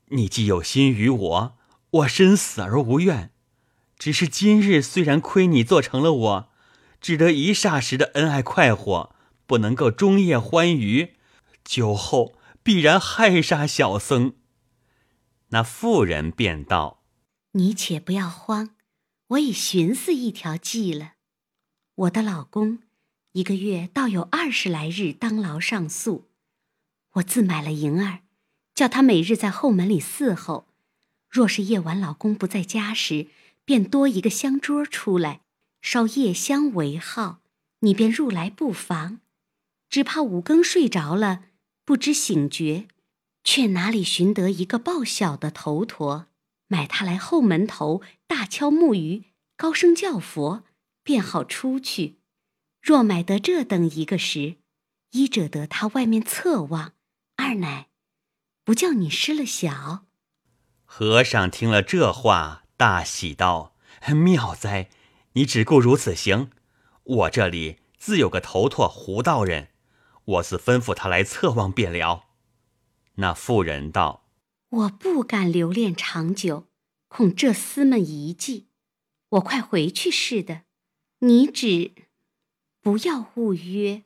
[0.10, 1.58] 你既有心于我，
[1.92, 3.32] 我身死而无怨。
[3.98, 6.50] 只是今日虽然亏你做成了我，
[7.00, 11.14] 只得一霎时的恩爱快活，不能够终夜欢愉。
[11.64, 12.34] 酒后
[12.64, 14.34] 必然害杀小僧。”
[15.54, 17.04] 那妇人便道
[17.54, 18.76] ：“你且不要慌，
[19.28, 21.14] 我已寻思一条计了。
[21.94, 22.80] 我的老公。”
[23.34, 26.30] 一个月倒有二十来日当牢上宿，
[27.14, 28.20] 我自买了银儿，
[28.76, 30.68] 叫他每日在后门里伺候。
[31.30, 33.28] 若是夜晚老公不在家时，
[33.66, 35.42] 便多一个香桌出来，
[35.82, 37.42] 烧夜香为号，
[37.80, 39.20] 你便入来不妨。
[39.90, 41.46] 只怕五更睡着了，
[41.84, 42.88] 不知醒觉，
[43.44, 46.28] 却哪里寻得一个报晓的头陀，
[46.68, 49.26] 买他来后门头大敲木鱼，
[49.58, 50.64] 高声叫佛，
[51.04, 52.20] 便好出去。
[52.82, 54.58] 若买得这等一个时，
[55.12, 56.94] 一者得他外面侧望，
[57.36, 57.88] 二乃
[58.64, 60.06] 不叫你失了小。
[60.86, 63.76] 和尚听了这话，大喜道
[64.16, 64.90] ：“妙哉！
[65.34, 66.52] 你只顾如此行，
[67.04, 69.70] 我这里自有个头陀胡道人，
[70.26, 72.26] 我自吩咐他来侧望便了。”
[73.16, 74.26] 那妇人道
[74.70, 76.68] ：“我不敢留恋长久，
[77.08, 78.68] 恐这厮们遗迹，
[79.30, 80.64] 我快回去似的。
[81.20, 81.92] 你只……”
[82.82, 84.04] 不要误约。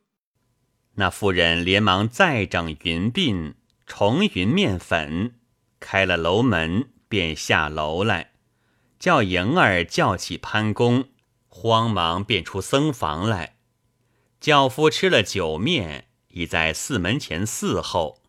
[0.96, 5.36] 那妇人连忙再整云鬓，重云面粉，
[5.80, 8.34] 开了楼门，便下楼来，
[9.00, 11.10] 叫莹儿叫起潘公，
[11.48, 13.58] 慌忙便出僧房来。
[14.40, 18.22] 轿夫吃了酒面，已在寺门前伺候。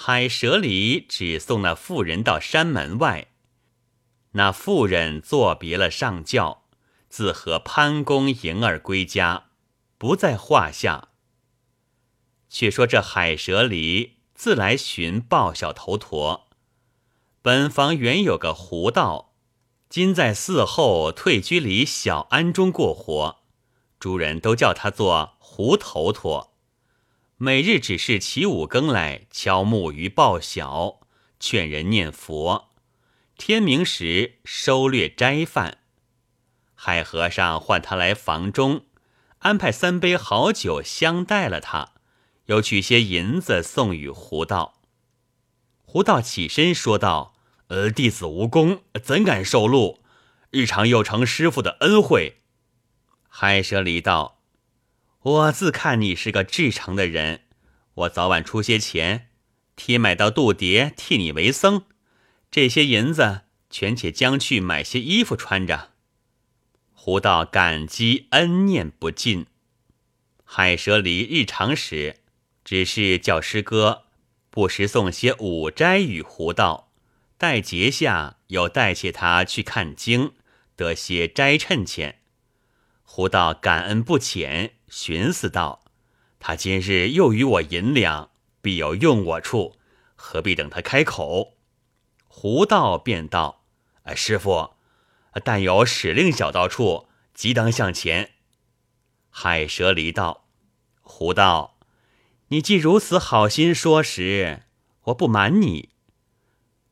[0.00, 3.32] 海蛇里只送那妇人到山门外，
[4.30, 6.62] 那妇人作别了上轿，
[7.08, 9.46] 自和潘公、迎儿归家。
[9.98, 11.08] 不在话下。
[12.48, 16.48] 却说这海蛇离自来寻报小头陀，
[17.42, 19.34] 本房原有个胡道，
[19.88, 23.38] 今在寺后退居里小庵中过活，
[23.98, 26.56] 诸人都叫他做胡头陀。
[27.40, 30.98] 每日只是起五更来敲木鱼报晓，
[31.38, 32.70] 劝人念佛，
[33.36, 35.78] 天明时收略斋饭。
[36.74, 38.86] 海和尚唤他来房中。
[39.38, 41.92] 安排三杯好酒相待了他，
[42.46, 44.80] 又取些银子送与胡道。
[45.84, 47.36] 胡道起身说道
[47.68, 50.02] ：“呃，弟子无功，怎敢受禄？
[50.50, 52.38] 日常又承师傅的恩惠。”
[53.30, 54.37] 海蛇离道
[55.22, 57.40] ：“我自看你是个至诚的人，
[57.94, 59.30] 我早晚出些钱，
[59.74, 61.84] 贴买到度牒，替你为僧。
[62.50, 65.90] 这些银子全且将去买些衣服穿着。”
[66.94, 69.46] 胡道感激恩念不尽，
[70.44, 72.16] 海蛇离日常时，
[72.64, 74.04] 只是叫师哥
[74.50, 76.92] 不时送些午斋与胡道，
[77.36, 80.32] 待节下又代谢他去看经，
[80.76, 82.20] 得些斋趁钱。
[83.02, 85.84] 胡道感恩不浅，寻思道：
[86.38, 88.30] 他今日又与我银两，
[88.60, 89.76] 必有用我处，
[90.16, 91.54] 何必等他开口？
[92.26, 93.64] 胡道便道
[94.04, 94.70] ：“哎，师傅。”
[95.44, 98.30] 但有使令小道处，即当向前。
[99.30, 100.48] 海蛇离道，
[101.00, 101.78] 胡道，
[102.48, 104.62] 你既如此好心说时，
[105.04, 105.90] 我不瞒你，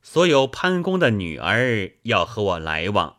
[0.00, 3.16] 所有潘公的女儿要和我来往，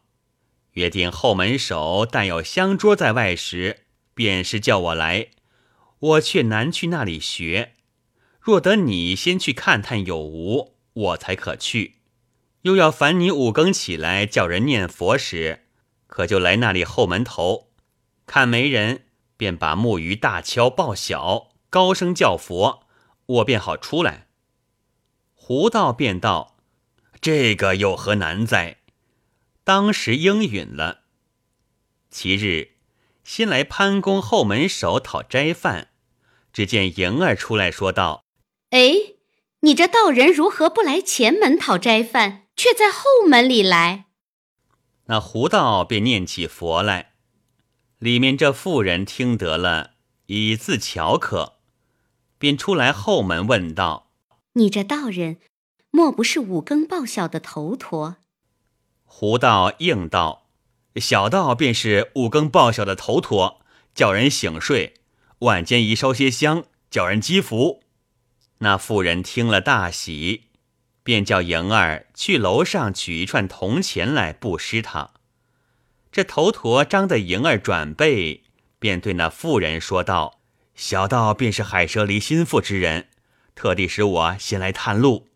[0.73, 3.86] 约定后门首但有香桌在外时，
[4.17, 5.27] 便是叫我来，
[5.99, 7.73] 我却难去那里学。
[8.41, 11.97] 若得你先去看探有无，我才可去。
[12.63, 15.65] 又要烦你五更起来叫人念佛时，
[16.07, 17.69] 可就来那里后门头，
[18.25, 19.03] 看没人，
[19.37, 22.87] 便把木鱼大敲报晓，高声叫佛，
[23.27, 24.25] 我便好出来。
[25.35, 26.57] 胡道便道
[27.21, 28.77] ：“这个有何难哉？”
[29.63, 31.01] 当时应允了。
[32.09, 32.76] 其日，
[33.27, 35.89] 先来潘公后门首讨斋饭，
[36.53, 38.23] 只见莹儿出来说道
[38.71, 38.93] ：“哎，
[39.59, 44.05] 你这道人如何不来前门讨斋饭？”却在后门里来，
[45.07, 47.15] 那胡道便念起佛来。
[47.99, 49.91] 里面这妇人听得了，
[50.27, 51.57] 以自巧可，
[52.39, 54.09] 便出来后门问道
[54.53, 55.37] ：“你这道人，
[55.91, 58.15] 莫不是五更报晓的头陀？”
[59.03, 60.46] 胡道应道
[60.99, 63.61] ：“小道便是五更报晓的头陀，
[63.93, 64.95] 叫人醒睡，
[65.39, 67.83] 晚间宜烧些香，叫人积福。”
[68.59, 70.43] 那妇人听了大喜。
[71.03, 75.11] 便叫莹儿去楼上取一串铜钱来布施他。
[76.11, 78.43] 这头陀张的莹儿转背，
[78.77, 80.41] 便对那妇人说道
[80.75, 83.07] ：“小道便是海蛇离心腹之人，
[83.55, 85.29] 特地使我先来探路。”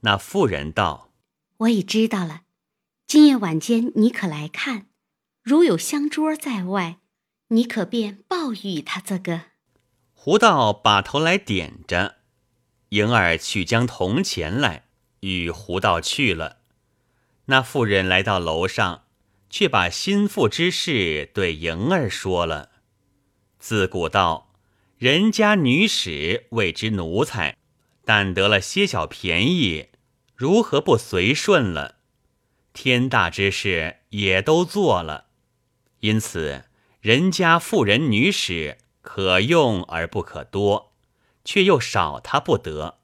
[0.00, 1.10] 那妇人道
[1.58, 2.44] ：“我已知道了。
[3.08, 4.88] 今夜晚间你可来看，
[5.42, 6.98] 如有香桌在外，
[7.48, 9.44] 你可便报与他这个。”
[10.12, 12.16] 胡道把头来点着。
[12.90, 14.88] 莹儿去将铜钱来，
[15.20, 16.58] 与胡道去了。
[17.46, 19.04] 那妇人来到楼上，
[19.48, 22.72] 却把心腹之事对莹儿说了。
[23.58, 24.52] 自古道，
[24.98, 27.56] 人家女使谓之奴才，
[28.04, 29.88] 但得了些小便宜，
[30.34, 31.96] 如何不随顺了？
[32.80, 35.24] 天大之事也都做了，
[35.98, 36.66] 因此
[37.00, 40.92] 人家妇人女使可用而不可多。
[41.44, 42.98] 却又少他不得，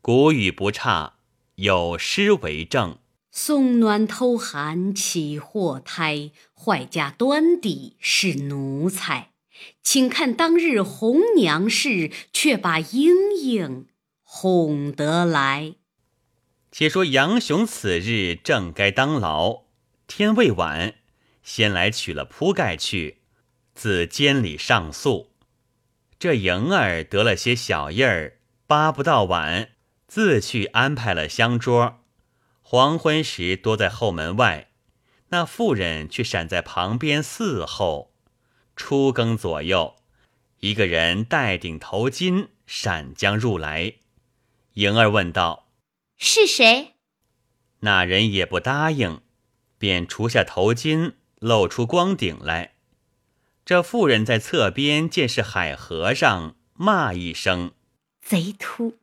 [0.00, 1.18] 古语不差，
[1.54, 2.98] 有诗为证
[3.30, 9.30] ：“送暖偷寒起祸胎，坏家端底是奴才。
[9.80, 13.86] 请看当日红娘事，却把莺莺
[14.24, 15.74] 哄得来。”
[16.70, 19.64] 且说杨雄此日正该当牢，
[20.06, 20.94] 天未晚，
[21.42, 23.22] 先来取了铺盖去，
[23.74, 25.32] 自监里上诉。
[26.18, 29.70] 这莹儿得了些小印儿，扒不到晚，
[30.06, 32.00] 自去安排了香桌。
[32.60, 34.68] 黄昏时多在后门外，
[35.28, 38.12] 那妇人却闪在旁边伺候。
[38.76, 39.96] 初更左右，
[40.60, 43.94] 一个人戴顶头巾闪将入来。
[44.74, 45.67] 莹儿问道
[46.18, 46.96] ：“是谁？”
[47.80, 49.22] 那人也不答应，
[49.78, 52.74] 便除下头巾，露出光顶来。
[53.64, 57.72] 这妇人在侧边见是海和尚，骂一声
[58.20, 58.98] ：“贼秃，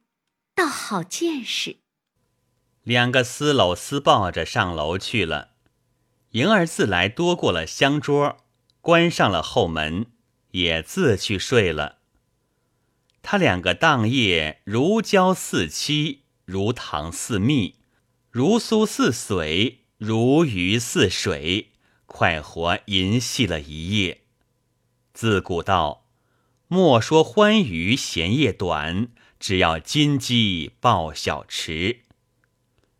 [0.54, 1.78] 倒好见识。”
[2.84, 5.52] 两个厮搂厮抱着上楼去了。
[6.32, 8.38] 莹儿自来多过了香桌，
[8.82, 10.08] 关上了后门，
[10.52, 12.00] 也自去睡了。
[13.22, 17.76] 他两个当夜如胶似漆，如糖似蜜，
[18.30, 21.72] 如酥似水，如鱼似水，
[22.06, 24.22] 快活吟戏了一夜。
[25.14, 26.06] 自古道，
[26.68, 29.08] 莫说欢愉闲夜短，
[29.40, 32.02] 只要金鸡报晓迟。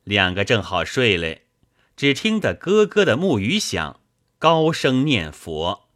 [0.04, 1.44] 两个正好睡嘞，
[1.96, 4.00] 只听得咯咯的木鱼响，
[4.40, 5.90] 高声念佛。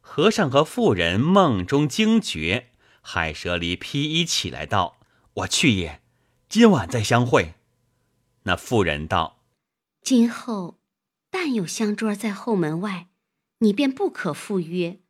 [0.00, 2.68] 和尚和妇人梦中惊觉，
[3.00, 4.98] 海蛇离披衣起来道
[5.34, 6.00] ：“我去也，
[6.48, 7.54] 今晚再相会。”
[8.44, 9.42] 那妇人道
[10.02, 10.78] ：“今后
[11.30, 13.08] 但有香桌在后门外，
[13.58, 15.00] 你便不可赴约。”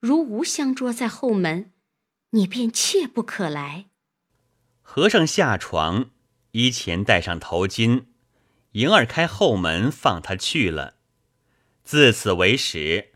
[0.00, 1.72] 如无香桌在后门，
[2.30, 3.86] 你便切不可来。
[4.80, 6.10] 和尚下床，
[6.52, 8.04] 衣前戴上头巾，
[8.72, 10.98] 迎儿开后门放他去了。
[11.82, 13.14] 自此为始，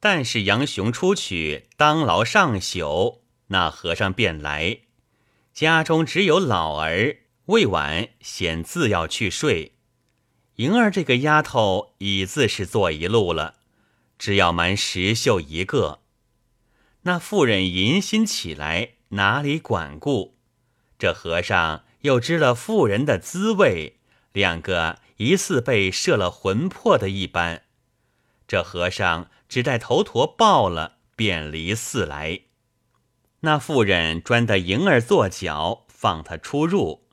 [0.00, 4.80] 但是杨雄出去当牢上宿，那和尚便来，
[5.54, 9.74] 家中只有老儿未晚，显自要去睡。
[10.56, 13.54] 迎儿这个丫头已自是坐一路了，
[14.18, 16.00] 只要瞒石秀一个。
[17.02, 20.36] 那妇人淫心起来，哪里管顾？
[20.98, 24.00] 这和尚又知了妇人的滋味，
[24.32, 27.62] 两个疑似被摄了魂魄的一般。
[28.48, 32.40] 这和尚只待头陀报了，便离寺来。
[33.44, 37.06] 那妇人专得迎儿坐脚，放他出入，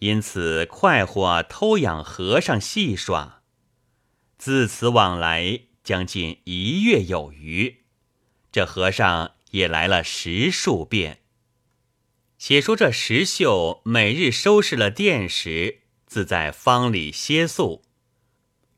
[0.00, 3.40] 因此快活偷养和尚戏耍。
[4.36, 7.84] 自此往来将近一月有余，
[8.52, 11.22] 这和尚也来了十数遍。
[12.36, 17.82] 且说这石秀每日收拾了店时，自在坊里歇宿，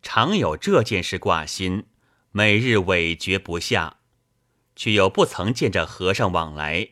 [0.03, 1.87] 常有这件事挂心，
[2.31, 3.99] 每日委决不下，
[4.83, 6.89] 却又不曾见着和尚往来。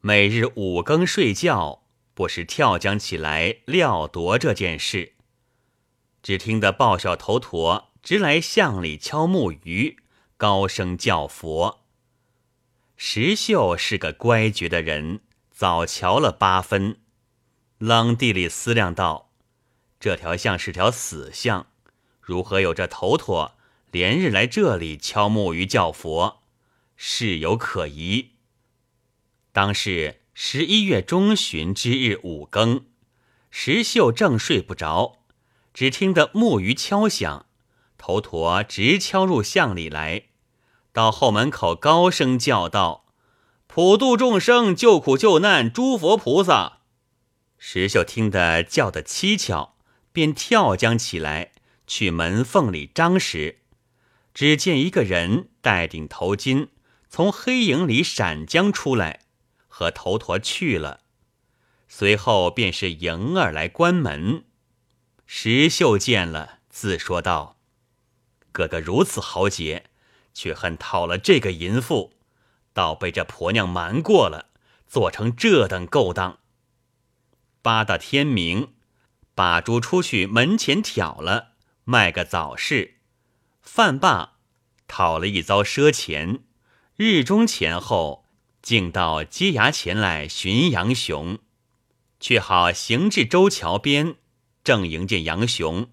[0.00, 5.12] 每日五更睡觉，不时跳将起来料夺这件事。
[6.24, 9.98] 只听得报晓头陀直来巷里敲木鱼，
[10.36, 11.84] 高声叫佛。
[12.96, 15.20] 石秀是个乖觉的人，
[15.52, 16.98] 早瞧了八分，
[17.78, 19.30] 冷地里思量道
[20.00, 21.68] ：“这条巷是条死巷，
[22.20, 23.52] 如何有这头陀
[23.92, 26.41] 连日来这里敲木鱼叫佛？
[27.04, 28.30] 事有可疑。”
[29.50, 32.86] 当是十一月中旬之日五更，
[33.50, 35.24] 石秀正睡不着，
[35.74, 37.46] 只听得木鱼敲响，
[37.98, 40.26] 头陀直敲入巷里来，
[40.92, 43.06] 到后门口高声叫道
[43.66, 46.82] ：“普度众生，救苦救难，诸佛菩萨！”
[47.58, 49.74] 石秀听得叫得蹊跷，
[50.12, 51.50] 便跳将起来，
[51.88, 53.58] 去门缝里张时，
[54.32, 56.68] 只见一个人戴顶头巾，
[57.14, 59.20] 从黑影里闪将出来。
[59.68, 61.00] 和头陀去了，
[61.86, 64.44] 随后便是迎儿来关门。
[65.26, 67.58] 石秀见了，自说道
[68.50, 69.90] ：“哥哥如此豪杰，
[70.32, 72.14] 却恨讨了这个淫妇，
[72.72, 74.50] 倒被这婆娘瞒过了，
[74.86, 76.38] 做成这等勾当。”
[77.60, 78.72] 八到天明，
[79.34, 81.52] 把猪出去门前挑了，
[81.84, 82.98] 卖个早市，
[83.60, 84.38] 饭罢，
[84.86, 86.44] 讨了一遭赊钱，
[86.96, 88.22] 日中前后。
[88.62, 91.40] 竟到街衙前来寻杨雄，
[92.20, 94.14] 却好行至周桥边，
[94.62, 95.90] 正迎见杨雄。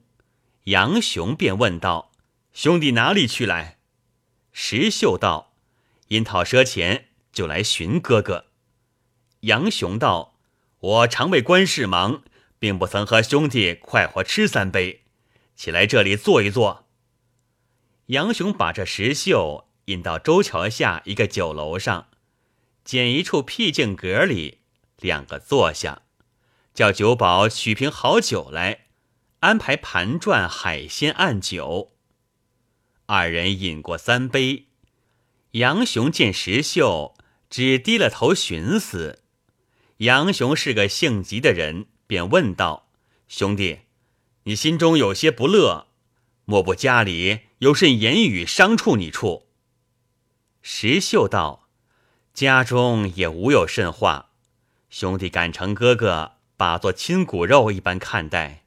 [0.66, 2.12] 杨雄便问道
[2.54, 3.80] ：“兄弟哪里去来？”
[4.54, 5.56] 石秀道
[6.10, 8.46] ：“因讨赊钱，就来寻哥哥。”
[9.42, 10.38] 杨雄道
[10.80, 12.22] ：“我常为官事忙，
[12.60, 15.06] 并不曾和兄弟快活吃三杯，
[15.56, 16.86] 起来这里坐一坐。”
[18.14, 22.08] 杨雄把这石秀引到周桥下一个酒楼上。
[22.86, 24.60] 捡一处僻静阁里，
[24.98, 26.04] 两个坐下，
[26.74, 28.86] 叫酒保取瓶好酒来，
[29.42, 31.92] 安排盘转海鲜案酒。
[33.06, 34.68] 二人饮过三杯，
[35.52, 37.16] 杨雄见石秀
[37.50, 39.24] 只低了头寻思。
[39.98, 42.90] 杨雄是个性急的人，便问道
[43.28, 43.80] ：“兄弟，
[44.44, 45.88] 你心中有些不乐，
[46.46, 49.48] 莫不家里有甚言语伤触你处？”
[50.72, 51.68] 石秀道。
[52.32, 54.30] 家中也无有甚话，
[54.92, 58.66] 兄弟敢成哥哥，把做亲骨肉一般看待。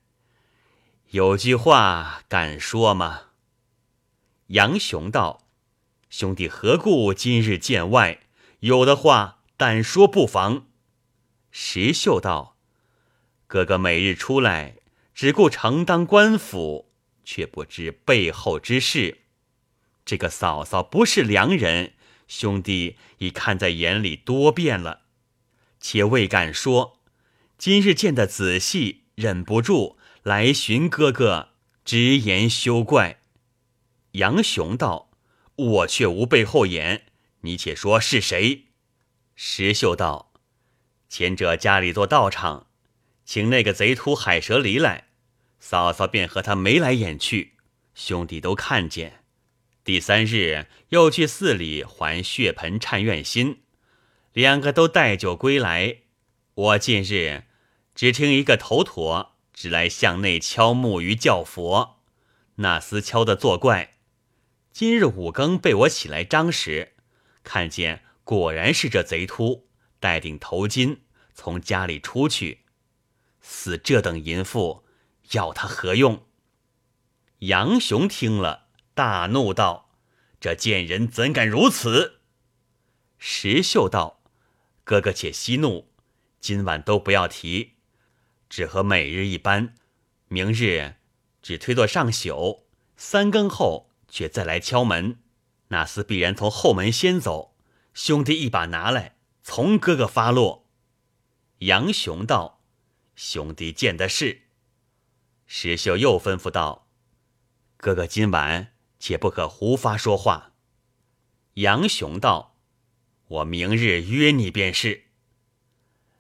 [1.11, 3.29] 有句话敢说吗？
[4.49, 5.47] 杨雄道
[6.11, 8.19] ：“兄弟何故今日见外？
[8.59, 10.67] 有的话但说不妨。”
[11.53, 12.57] 石秀道
[13.47, 14.79] ：“哥哥每日出来，
[15.15, 16.91] 只顾承当官府，
[17.25, 19.22] 却不知背后之事。
[20.13, 21.95] 这个嫂嫂不是良人。”
[22.29, 25.05] 兄弟已看在眼里多遍了，
[25.81, 27.01] 且未敢说。
[27.57, 31.53] 今日见得仔细，忍不住来寻哥哥，
[31.83, 33.21] 直言休怪。
[34.13, 35.11] 杨雄道
[35.57, 37.07] ：“我却无背后眼，
[37.41, 38.67] 你且说是谁？”
[39.35, 40.35] 石秀道
[41.09, 42.67] ：“前者家里做道场，
[43.25, 45.09] 请那个贼秃海蛇离来，
[45.59, 47.55] 嫂嫂便和他眉来眼去，
[47.95, 49.21] 兄弟都看见。”
[49.85, 53.63] 第三日又去寺里还血盆忏愿心，
[54.33, 56.03] 两个都带酒归来。
[56.55, 57.47] 我近日
[57.93, 62.01] 只听一个头陀只来向内敲木鱼叫佛，
[62.57, 63.95] 那厮敲得作怪。
[64.71, 66.93] 今日五更被我起来张时，
[67.43, 69.67] 看见果然是这贼秃
[69.99, 70.99] 戴顶头巾
[71.35, 72.61] 从家里出去，
[73.41, 74.85] 死这等淫妇，
[75.33, 76.25] 要他何用？
[77.41, 78.62] 杨雄听了。
[78.95, 79.91] 大怒道
[80.41, 82.21] ：“这贱人怎敢如此？”
[83.19, 84.23] 石秀道
[84.85, 85.93] ：“哥哥且息怒，
[86.41, 87.75] 今晚都不要提，
[88.49, 89.75] 只和每日一般。
[90.29, 90.97] 明日
[91.41, 92.67] 只推作上宿，
[92.97, 95.19] 三更后却再来敲门。
[95.69, 97.57] 那厮必然从后门先走，
[97.95, 100.69] 兄弟一把拿来，从哥哥发落。”
[101.61, 102.63] 杨雄道
[103.15, 104.49] ：“兄弟见的是。”
[105.47, 106.89] 石秀又吩咐道
[107.77, 108.72] ：“哥哥今晚。”
[109.03, 110.53] 且不可胡发说话。
[111.55, 112.55] 杨雄道
[113.27, 115.07] ：“我明日约你便是。”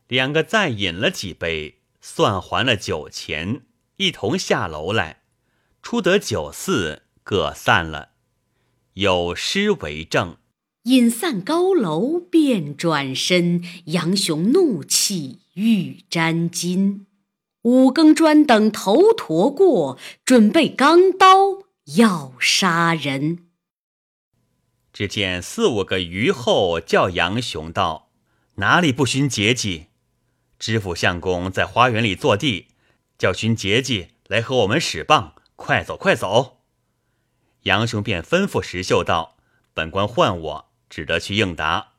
[0.08, 3.62] 两个再饮了几杯，算还了酒钱，
[3.98, 5.22] 一同下楼来，
[5.80, 8.10] 出得酒肆，各散了。
[8.94, 10.38] 有诗为证：
[10.82, 17.04] 饮散高楼便转身，杨雄怒气欲沾巾。
[17.62, 21.61] 五更专等头陀过，准备钢刀
[21.96, 23.46] 要杀人。
[24.92, 28.10] 只见四五个虞后叫杨雄道
[28.56, 29.86] ：“哪里不寻节纪？
[30.58, 32.68] 知府相公在花园里坐地，
[33.18, 36.62] 叫寻节纪来和我们使棒，快走快走！”
[37.64, 39.36] 杨雄便吩咐石秀道
[39.74, 41.94] ：“本官唤我，只得去应答。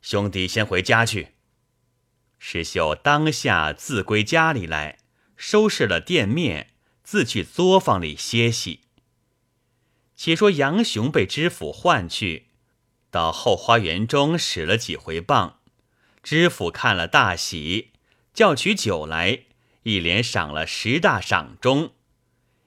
[0.00, 1.34] 兄弟先回家去。”
[2.38, 4.98] 石秀当下自归家里来。
[5.40, 6.74] 收拾了店面，
[7.04, 8.87] 自去作坊里歇息。
[10.18, 12.48] 且说杨雄被知府唤去，
[13.08, 15.60] 到后花园中使了几回棒。
[16.24, 17.92] 知府看了大喜，
[18.34, 19.44] 叫取酒来，
[19.84, 21.92] 一连赏了十大赏钟。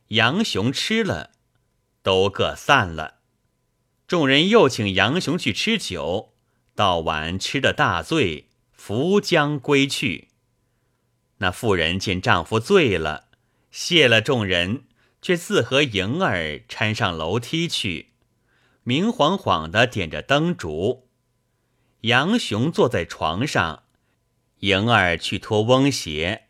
[0.07, 1.31] 杨雄吃了，
[2.01, 3.15] 都各散了。
[4.07, 6.33] 众人又请杨雄去吃酒，
[6.73, 10.29] 到晚吃得大醉，扶将归去。
[11.39, 13.27] 那妇人见丈夫醉了，
[13.71, 14.85] 谢了众人，
[15.21, 18.13] 却自和迎儿搀上楼梯去，
[18.83, 21.07] 明晃晃的点着灯烛。
[22.01, 23.83] 杨雄坐在床上，
[24.59, 26.47] 迎儿去脱翁鞋，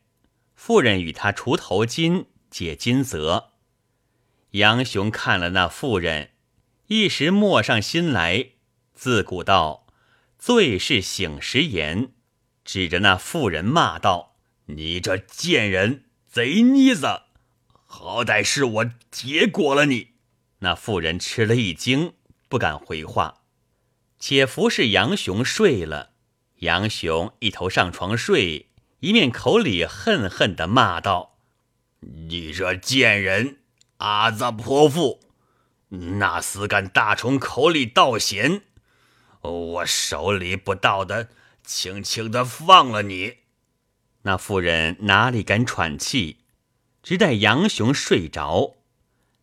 [0.55, 3.49] 妇人与他除头巾、解金泽。
[4.51, 6.31] 杨雄看了那妇人，
[6.87, 8.51] 一时默上心来，
[8.93, 9.87] 自古道
[10.39, 12.13] ：“醉是醒时言。”
[12.63, 14.35] 指着那妇人骂道。
[14.67, 17.23] 你这贱人，贼妮子，
[17.93, 20.11] 好歹是我结果了你！
[20.59, 22.13] 那妇人吃了一惊，
[22.47, 23.41] 不敢回话。
[24.17, 26.11] 且服侍杨雄睡了，
[26.59, 28.69] 杨雄一头上床睡，
[29.01, 31.37] 一面口里恨恨的骂道
[32.29, 33.57] ：“你这贱人，
[33.97, 35.19] 阿子泼妇，
[35.89, 38.61] 那厮敢大虫口里倒咸，
[39.41, 41.27] 我手里不到的，
[41.65, 43.39] 轻轻的放了你。”
[44.23, 46.37] 那妇人哪里敢喘气，
[47.03, 48.77] 只待杨雄睡着，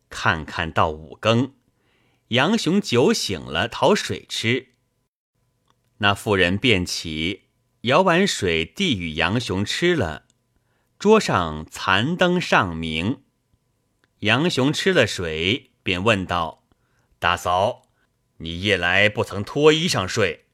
[0.09, 1.55] 看看到五更，
[2.29, 4.69] 杨雄酒醒了，讨水吃。
[5.99, 7.45] 那妇人便起，
[7.83, 10.27] 舀碗水递与杨雄吃了。
[10.99, 13.23] 桌上残灯尚明，
[14.21, 16.65] 杨雄吃了水，便问道
[17.19, 17.89] ：“大嫂，
[18.39, 20.47] 你夜来不曾脱衣裳睡？”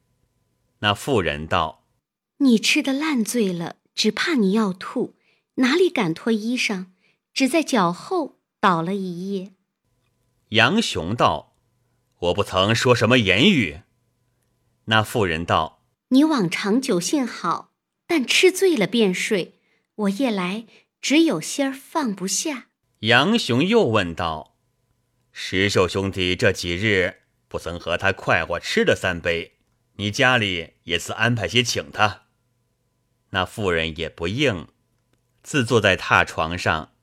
[0.80, 1.86] 那妇人道
[2.38, 5.14] ：“你吃的烂醉了。”只怕你要吐，
[5.54, 6.86] 哪里敢脱衣裳？
[7.34, 9.52] 只在脚后倒了一夜。
[10.50, 11.56] 杨雄道
[12.20, 13.80] ：“我不曾说什么言语。”
[14.86, 17.72] 那妇人道：“你往常酒性好，
[18.06, 19.58] 但吃醉了便睡。
[19.96, 20.66] 我夜来
[21.00, 22.68] 只有些儿放不下。”
[23.00, 24.56] 杨雄又问道
[25.32, 29.58] ：“石秀兄弟这几日不曾和他快活吃了三杯，
[29.96, 32.22] 你家里也似安排些请他？”
[33.30, 34.68] 那妇人也不应，
[35.42, 36.93] 自坐在榻床上，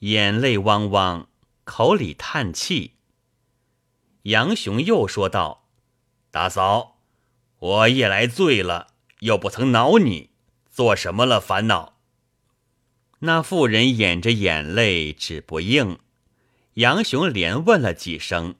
[0.00, 1.28] 眼泪汪汪，
[1.64, 2.94] 口里叹气。
[4.22, 5.68] 杨雄又说道
[6.30, 6.98] ：“大嫂，
[7.58, 8.88] 我夜来醉了，
[9.20, 10.30] 又不曾恼你，
[10.70, 11.98] 做什么了烦恼？”
[13.20, 15.98] 那妇人掩着眼泪，只不应。
[16.74, 18.54] 杨雄连问了几声，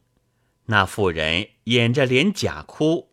[0.67, 3.13] 那妇人掩着脸假哭。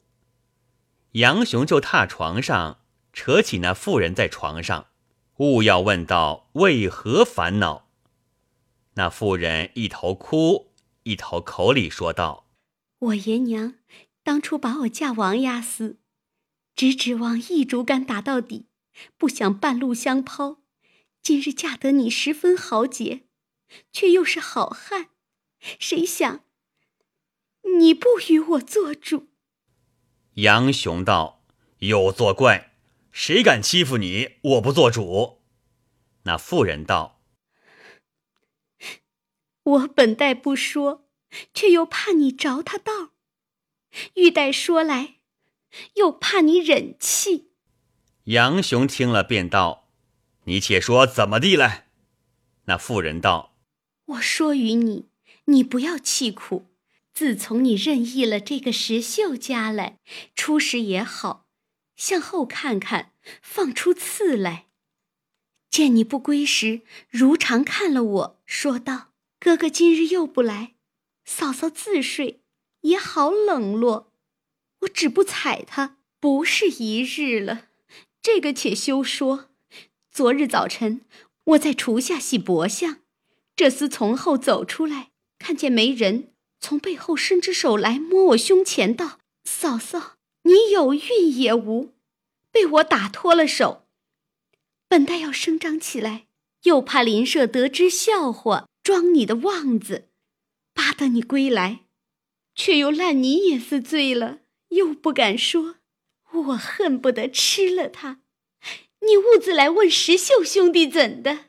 [1.11, 2.79] 杨雄就榻床上。
[3.17, 4.87] 扯起那妇人在床上，
[5.37, 7.84] 勿要问道为何烦恼。
[8.95, 10.73] 那妇人一头哭，
[11.03, 12.47] 一头口里说道
[12.99, 13.75] ：“我爷娘
[14.23, 15.99] 当初把我嫁王押司，
[16.75, 18.67] 只指望一竹竿打到底，
[19.17, 20.61] 不想半路相抛。
[21.21, 23.23] 今日嫁得你十分豪杰，
[23.91, 25.09] 却又是好汉，
[25.59, 26.41] 谁想
[27.79, 29.27] 你不与我做主？”
[30.35, 31.43] 杨雄道
[31.79, 32.71] ：“有作怪。”
[33.17, 34.31] 谁敢欺负你？
[34.41, 35.41] 我不做主。
[36.23, 37.14] 那妇人道
[39.65, 41.07] ：“我本待不说，
[41.53, 43.11] 却又怕你着他道；
[44.13, 45.15] 欲待说来，
[45.95, 47.51] 又怕你忍气。”
[48.25, 49.89] 杨雄听了，便道
[50.45, 51.87] ：“你且说怎么地来？”
[52.65, 53.55] 那妇人道
[54.05, 55.09] ：“我说与你，
[55.45, 56.67] 你不要气苦。
[57.13, 59.99] 自从你任意了这个石秀家来，
[60.35, 61.47] 初时也好。”
[61.95, 64.65] 向后看看，放出刺来。
[65.69, 69.13] 见你不归时，如常看了我，说道
[69.45, 70.73] ：“哥哥今日又不来，
[71.23, 72.41] 嫂嫂自睡，
[72.81, 74.11] 也好冷落。
[74.79, 77.67] 我只不睬他，不是一日了。
[78.23, 79.51] 这个且休说。
[80.11, 81.01] 昨日早晨，
[81.43, 83.01] 我在厨下洗薄相，
[83.55, 91.93] 这厮从后走出来，看见没人，从背后伸只手来摸我胸前，道：“嫂嫂，你有孕也无？”
[92.51, 93.85] 被我打脱了手。
[94.87, 96.25] 本待要声张起来，
[96.63, 100.09] 又怕邻舍得知笑话，装你的望子，
[100.75, 101.85] 巴得你归来，
[102.53, 105.77] 却又烂泥也似醉了，又不敢说，
[106.31, 108.19] 我恨不得吃了他。
[109.01, 111.45] 你兀自来问石秀兄弟怎的？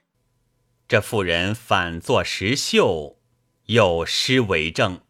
[0.89, 3.19] 这妇人反作石秀，
[3.67, 5.03] 有诗为证：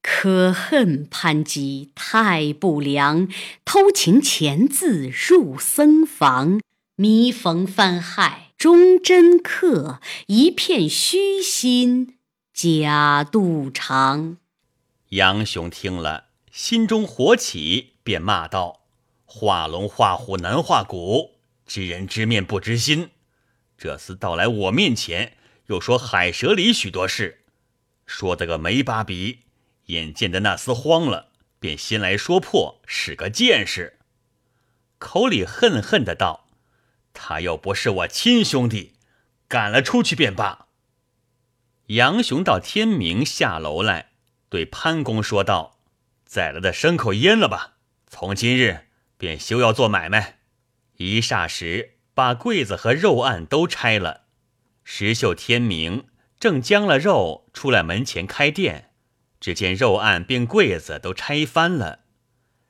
[0.00, 3.28] 可恨潘吉太不良，
[3.64, 6.60] 偷情钱字入僧房，
[6.94, 12.18] 迷逢翻害忠贞客，一片虚心
[12.52, 14.38] 假肚肠。
[15.10, 18.82] 杨雄听了，心中火起，便骂道
[19.26, 21.32] ：“画龙画虎难画骨。”
[21.66, 23.10] 知人知面不知心，
[23.78, 25.36] 这厮到来我面前，
[25.66, 27.44] 又说海蛇里许多事，
[28.06, 29.40] 说得个没把比。
[29.86, 31.28] 眼见的那厮慌了，
[31.58, 33.98] 便先来说破，使个见识，
[34.98, 36.43] 口里恨恨的道
[37.14, 38.96] ：“他又不是我亲兄弟，
[39.48, 40.66] 赶了出去便罢。”
[41.88, 44.10] 杨雄到天明下楼来，
[44.48, 45.78] 对潘公说道
[46.26, 47.76] ：“宰了的牲口阉了吧，
[48.08, 50.40] 从今日便休要做买卖。”
[50.96, 54.22] 一霎时，把柜子和肉案都拆了。
[54.82, 56.06] 石秀天明
[56.38, 58.90] 正将了肉出来门前开店，
[59.40, 62.00] 只见肉案并柜子都拆翻了。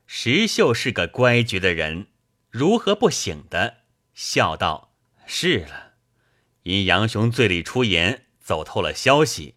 [0.07, 2.09] 石秀是个乖觉的人，
[2.51, 3.84] 如何不醒的？
[4.15, 4.95] 笑道
[5.27, 5.93] ：“是了，
[6.63, 9.55] 因杨雄醉里出言，走透了消息，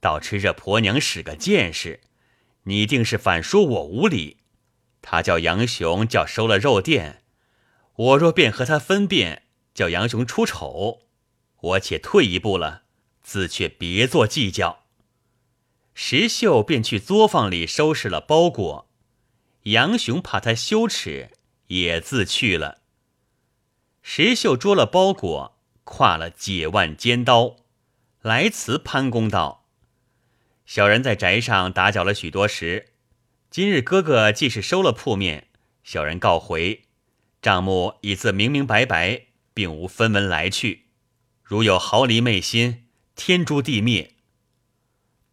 [0.00, 2.00] 倒吃这婆娘使个见识，
[2.64, 4.38] 你定是反说我无礼。
[5.00, 7.22] 他叫杨雄叫收了肉店。”
[7.96, 11.00] 我若便和他分辨，叫杨雄出丑，
[11.60, 12.82] 我且退一步了，
[13.22, 14.84] 自却别做计较。
[15.94, 18.90] 石秀便去作坊里收拾了包裹，
[19.62, 21.30] 杨雄怕他羞耻，
[21.68, 22.82] 也自去了。
[24.08, 27.56] 石秀捉了包裹，挎了解腕尖刀，
[28.22, 29.66] 来辞潘公道
[30.64, 32.92] ：“小人在宅上打搅了许多时，
[33.50, 35.48] 今日哥哥既是收了铺面，
[35.82, 36.84] 小人告回。”
[37.42, 40.84] 账目已自明明白白，并无分文来去。
[41.42, 42.86] 如有毫厘昧心，
[43.16, 44.12] 天诛地灭。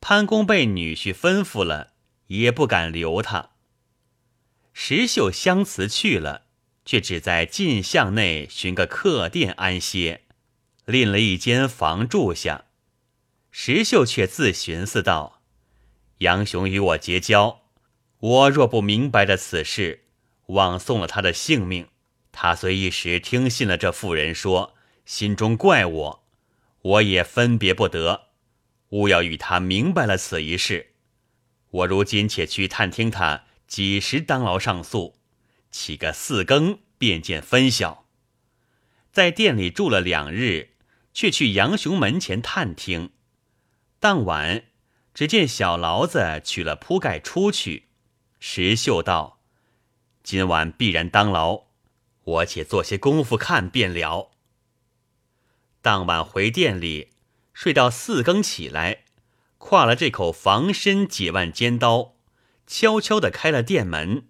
[0.01, 1.93] 潘公被女婿吩咐了，
[2.26, 3.51] 也不敢留他。
[4.74, 6.47] 石秀相辞去了，
[6.86, 10.22] 却只在进巷内寻个客店安歇，
[10.86, 12.66] 另了一间房住下。
[13.52, 15.42] 石秀却自寻思道
[16.20, 17.62] ：“杨雄与我结交，
[18.20, 20.06] 我若不明白的此事，
[20.48, 21.88] 枉送了他的性命。”
[22.36, 24.74] 他虽一时听信了这妇人说，
[25.06, 26.24] 心中怪我，
[26.82, 28.30] 我也分别不得。
[28.90, 30.94] 勿要与他明白了此一事。
[31.70, 35.16] 我如今且去探听他几时当牢上诉，
[35.74, 38.05] 起个四更便见分晓。
[39.11, 40.69] 在店里住了两日，
[41.13, 43.09] 却去杨雄门前探听。
[43.99, 44.63] 当晚，
[45.13, 47.89] 只见小牢子取了铺盖出去。
[48.39, 49.41] 石秀道
[50.24, 51.63] ：“今晚必然当牢。”
[52.26, 54.32] 我且做些功夫看便了。
[55.82, 57.09] 当晚回店里
[57.53, 59.03] 睡到四更起来，
[59.59, 62.15] 挎了这口防身解腕尖刀，
[62.65, 64.30] 悄悄地开了店门，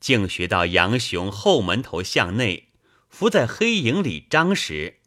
[0.00, 2.68] 径学到杨雄后门头向内，
[3.08, 5.00] 伏在黑影里张时，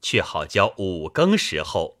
[0.00, 2.00] 却好教五更时候，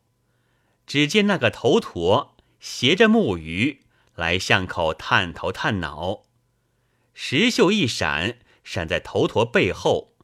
[0.86, 3.82] 只见那个头陀携着木鱼
[4.14, 6.22] 来巷口探头探脑，
[7.14, 8.38] 石秀一闪。
[8.62, 10.14] 闪在头陀背后，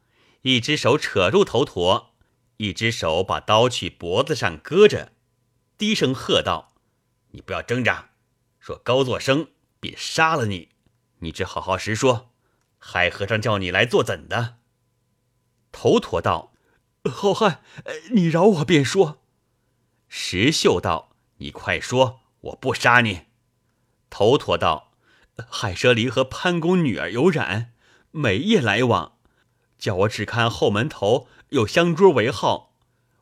[0.43, 2.14] 一只手扯住头陀，
[2.59, 5.11] 一只手把刀去脖子上搁着，
[5.77, 6.75] 低声喝道
[7.33, 8.11] ：“你不要挣扎，
[8.61, 9.49] 说高作声，
[9.81, 10.69] 便杀了你。
[11.19, 12.31] 你只好好实说，
[12.79, 14.57] 海和尚叫你来做怎的？”
[15.73, 16.53] 头陀道
[17.11, 17.62] ：“好汉，
[18.12, 19.21] 你饶我便说。”
[20.09, 23.27] 石秀道：“你快说，我不杀你。”
[24.09, 24.93] 头陀道
[25.51, 27.73] ：“海蛇离和潘公女儿有染。”
[28.12, 29.19] 每夜来往，
[29.77, 32.75] 叫我只看后门头有香桌为号，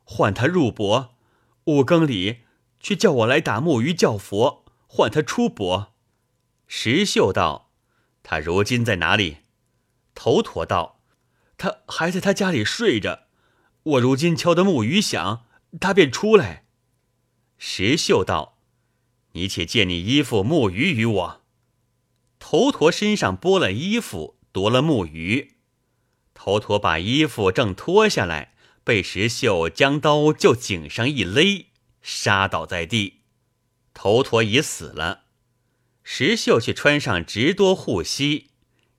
[0.05, 1.17] 唤他入泊。
[1.65, 2.43] 五更里
[2.79, 5.93] 却叫我来打木鱼叫佛，唤他出泊。
[6.65, 7.64] 石秀道
[8.25, 9.37] ：“他如今在哪里？”
[10.15, 10.99] 头陀道
[11.55, 13.27] ：“他还在他家里睡着。
[13.83, 15.45] 我如今敲得木鱼响，
[15.79, 16.65] 他便出来。”
[17.59, 18.57] 石秀道
[19.33, 21.41] ：“你且借你衣服木鱼与我。”
[22.39, 24.35] 头陀身上剥了衣服。
[24.55, 25.57] 夺了木鱼，
[26.33, 28.53] 头陀把衣服正脱下来，
[28.85, 31.65] 被石秀将刀就颈上一勒，
[32.01, 33.23] 杀倒在地，
[33.93, 35.24] 头陀已死了。
[36.07, 38.51] 石秀却穿上直多护膝，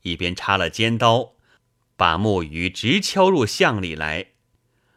[0.03, 1.35] 一边插了尖刀，
[1.97, 4.33] 把木鱼直敲入巷里来。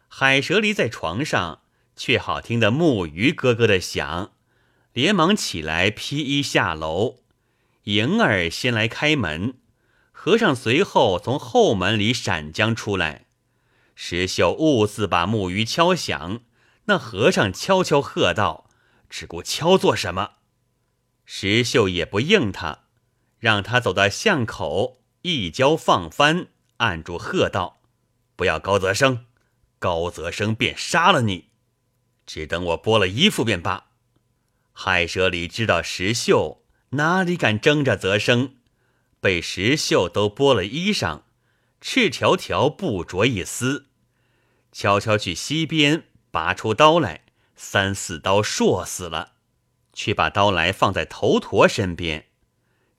[0.08, 1.62] 海蛇离在床上，
[1.94, 4.32] 却好听得木鱼咯咯的响，
[4.92, 7.20] 连忙起来披衣下楼。
[7.84, 9.54] 迎儿先来开门，
[10.10, 13.26] 和尚随后从后门里闪将出来。
[13.94, 16.40] 石秀兀自把木鱼敲响，
[16.86, 18.68] 那和尚悄悄喝道
[19.08, 20.32] ：“只顾敲做什么？”
[21.32, 22.86] 石秀也不应他，
[23.38, 27.82] 让他走到巷口，一跤放翻，按住喝道
[28.34, 29.26] ：“不要高泽生，
[29.78, 31.50] 高泽生便杀了你。
[32.26, 33.92] 只等我剥了衣服便罢。”
[34.74, 38.56] 海蛇里知道石秀哪里敢争着泽生，
[39.20, 41.22] 被石秀都剥了衣裳，
[41.80, 43.86] 赤条条不着一丝，
[44.72, 47.22] 悄悄去溪边拔出刀来，
[47.54, 49.34] 三四刀硕死了。
[50.00, 52.24] 去把刀来放在头陀身边，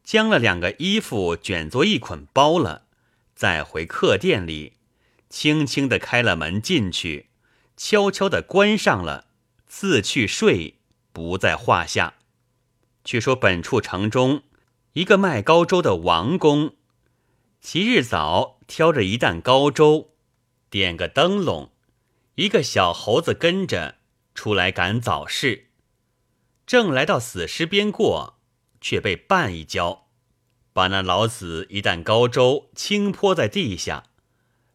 [0.03, 2.83] 将了两个衣服卷作一捆包了，
[3.33, 4.73] 再回客店里，
[5.27, 7.29] 轻轻的开了门进去，
[7.75, 9.25] 悄悄的关上了，
[9.65, 10.75] 自去睡，
[11.11, 12.13] 不在话下。
[13.03, 14.43] 却说本处城中
[14.93, 16.75] 一个卖高粥的王公，
[17.59, 20.11] 其日早挑着一担高粥，
[20.69, 21.71] 点个灯笼，
[22.35, 23.95] 一个小猴子跟着
[24.35, 25.70] 出来赶早市。
[26.71, 28.39] 正来到死尸边过，
[28.79, 30.07] 却被绊一跤，
[30.71, 34.05] 把那老子一担高粥倾泼在地下。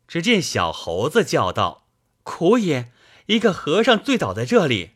[0.07, 1.89] 只见小猴子叫道
[2.23, 2.93] ：“苦也！
[3.29, 4.91] 一个和尚醉倒在这里。”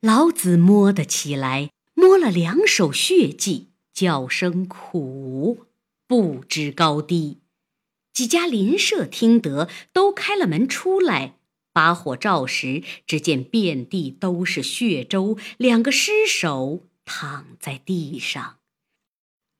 [0.00, 5.66] 老子摸得起来，摸了两手血迹，叫声苦，
[6.06, 7.42] 不知高低。
[8.14, 11.34] 几家邻舍听得，都开了门出来。
[11.78, 18.56] 把火照时，只见遍地都是血粥，两个尸首躺在地上。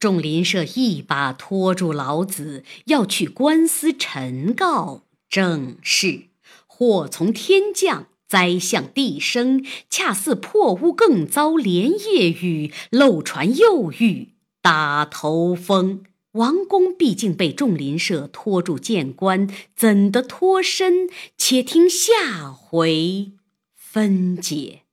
[0.01, 5.05] 众邻舍一把拖住老子，要去官司陈告。
[5.29, 6.25] 正是
[6.67, 16.03] 祸从天降，灾向地生，恰似破屋更遭连夜雨，漏船又遇打头风。
[16.33, 21.09] 王公毕竟被众邻舍拖住见官，怎得脱身？
[21.37, 23.33] 且听下回
[23.75, 24.88] 分解。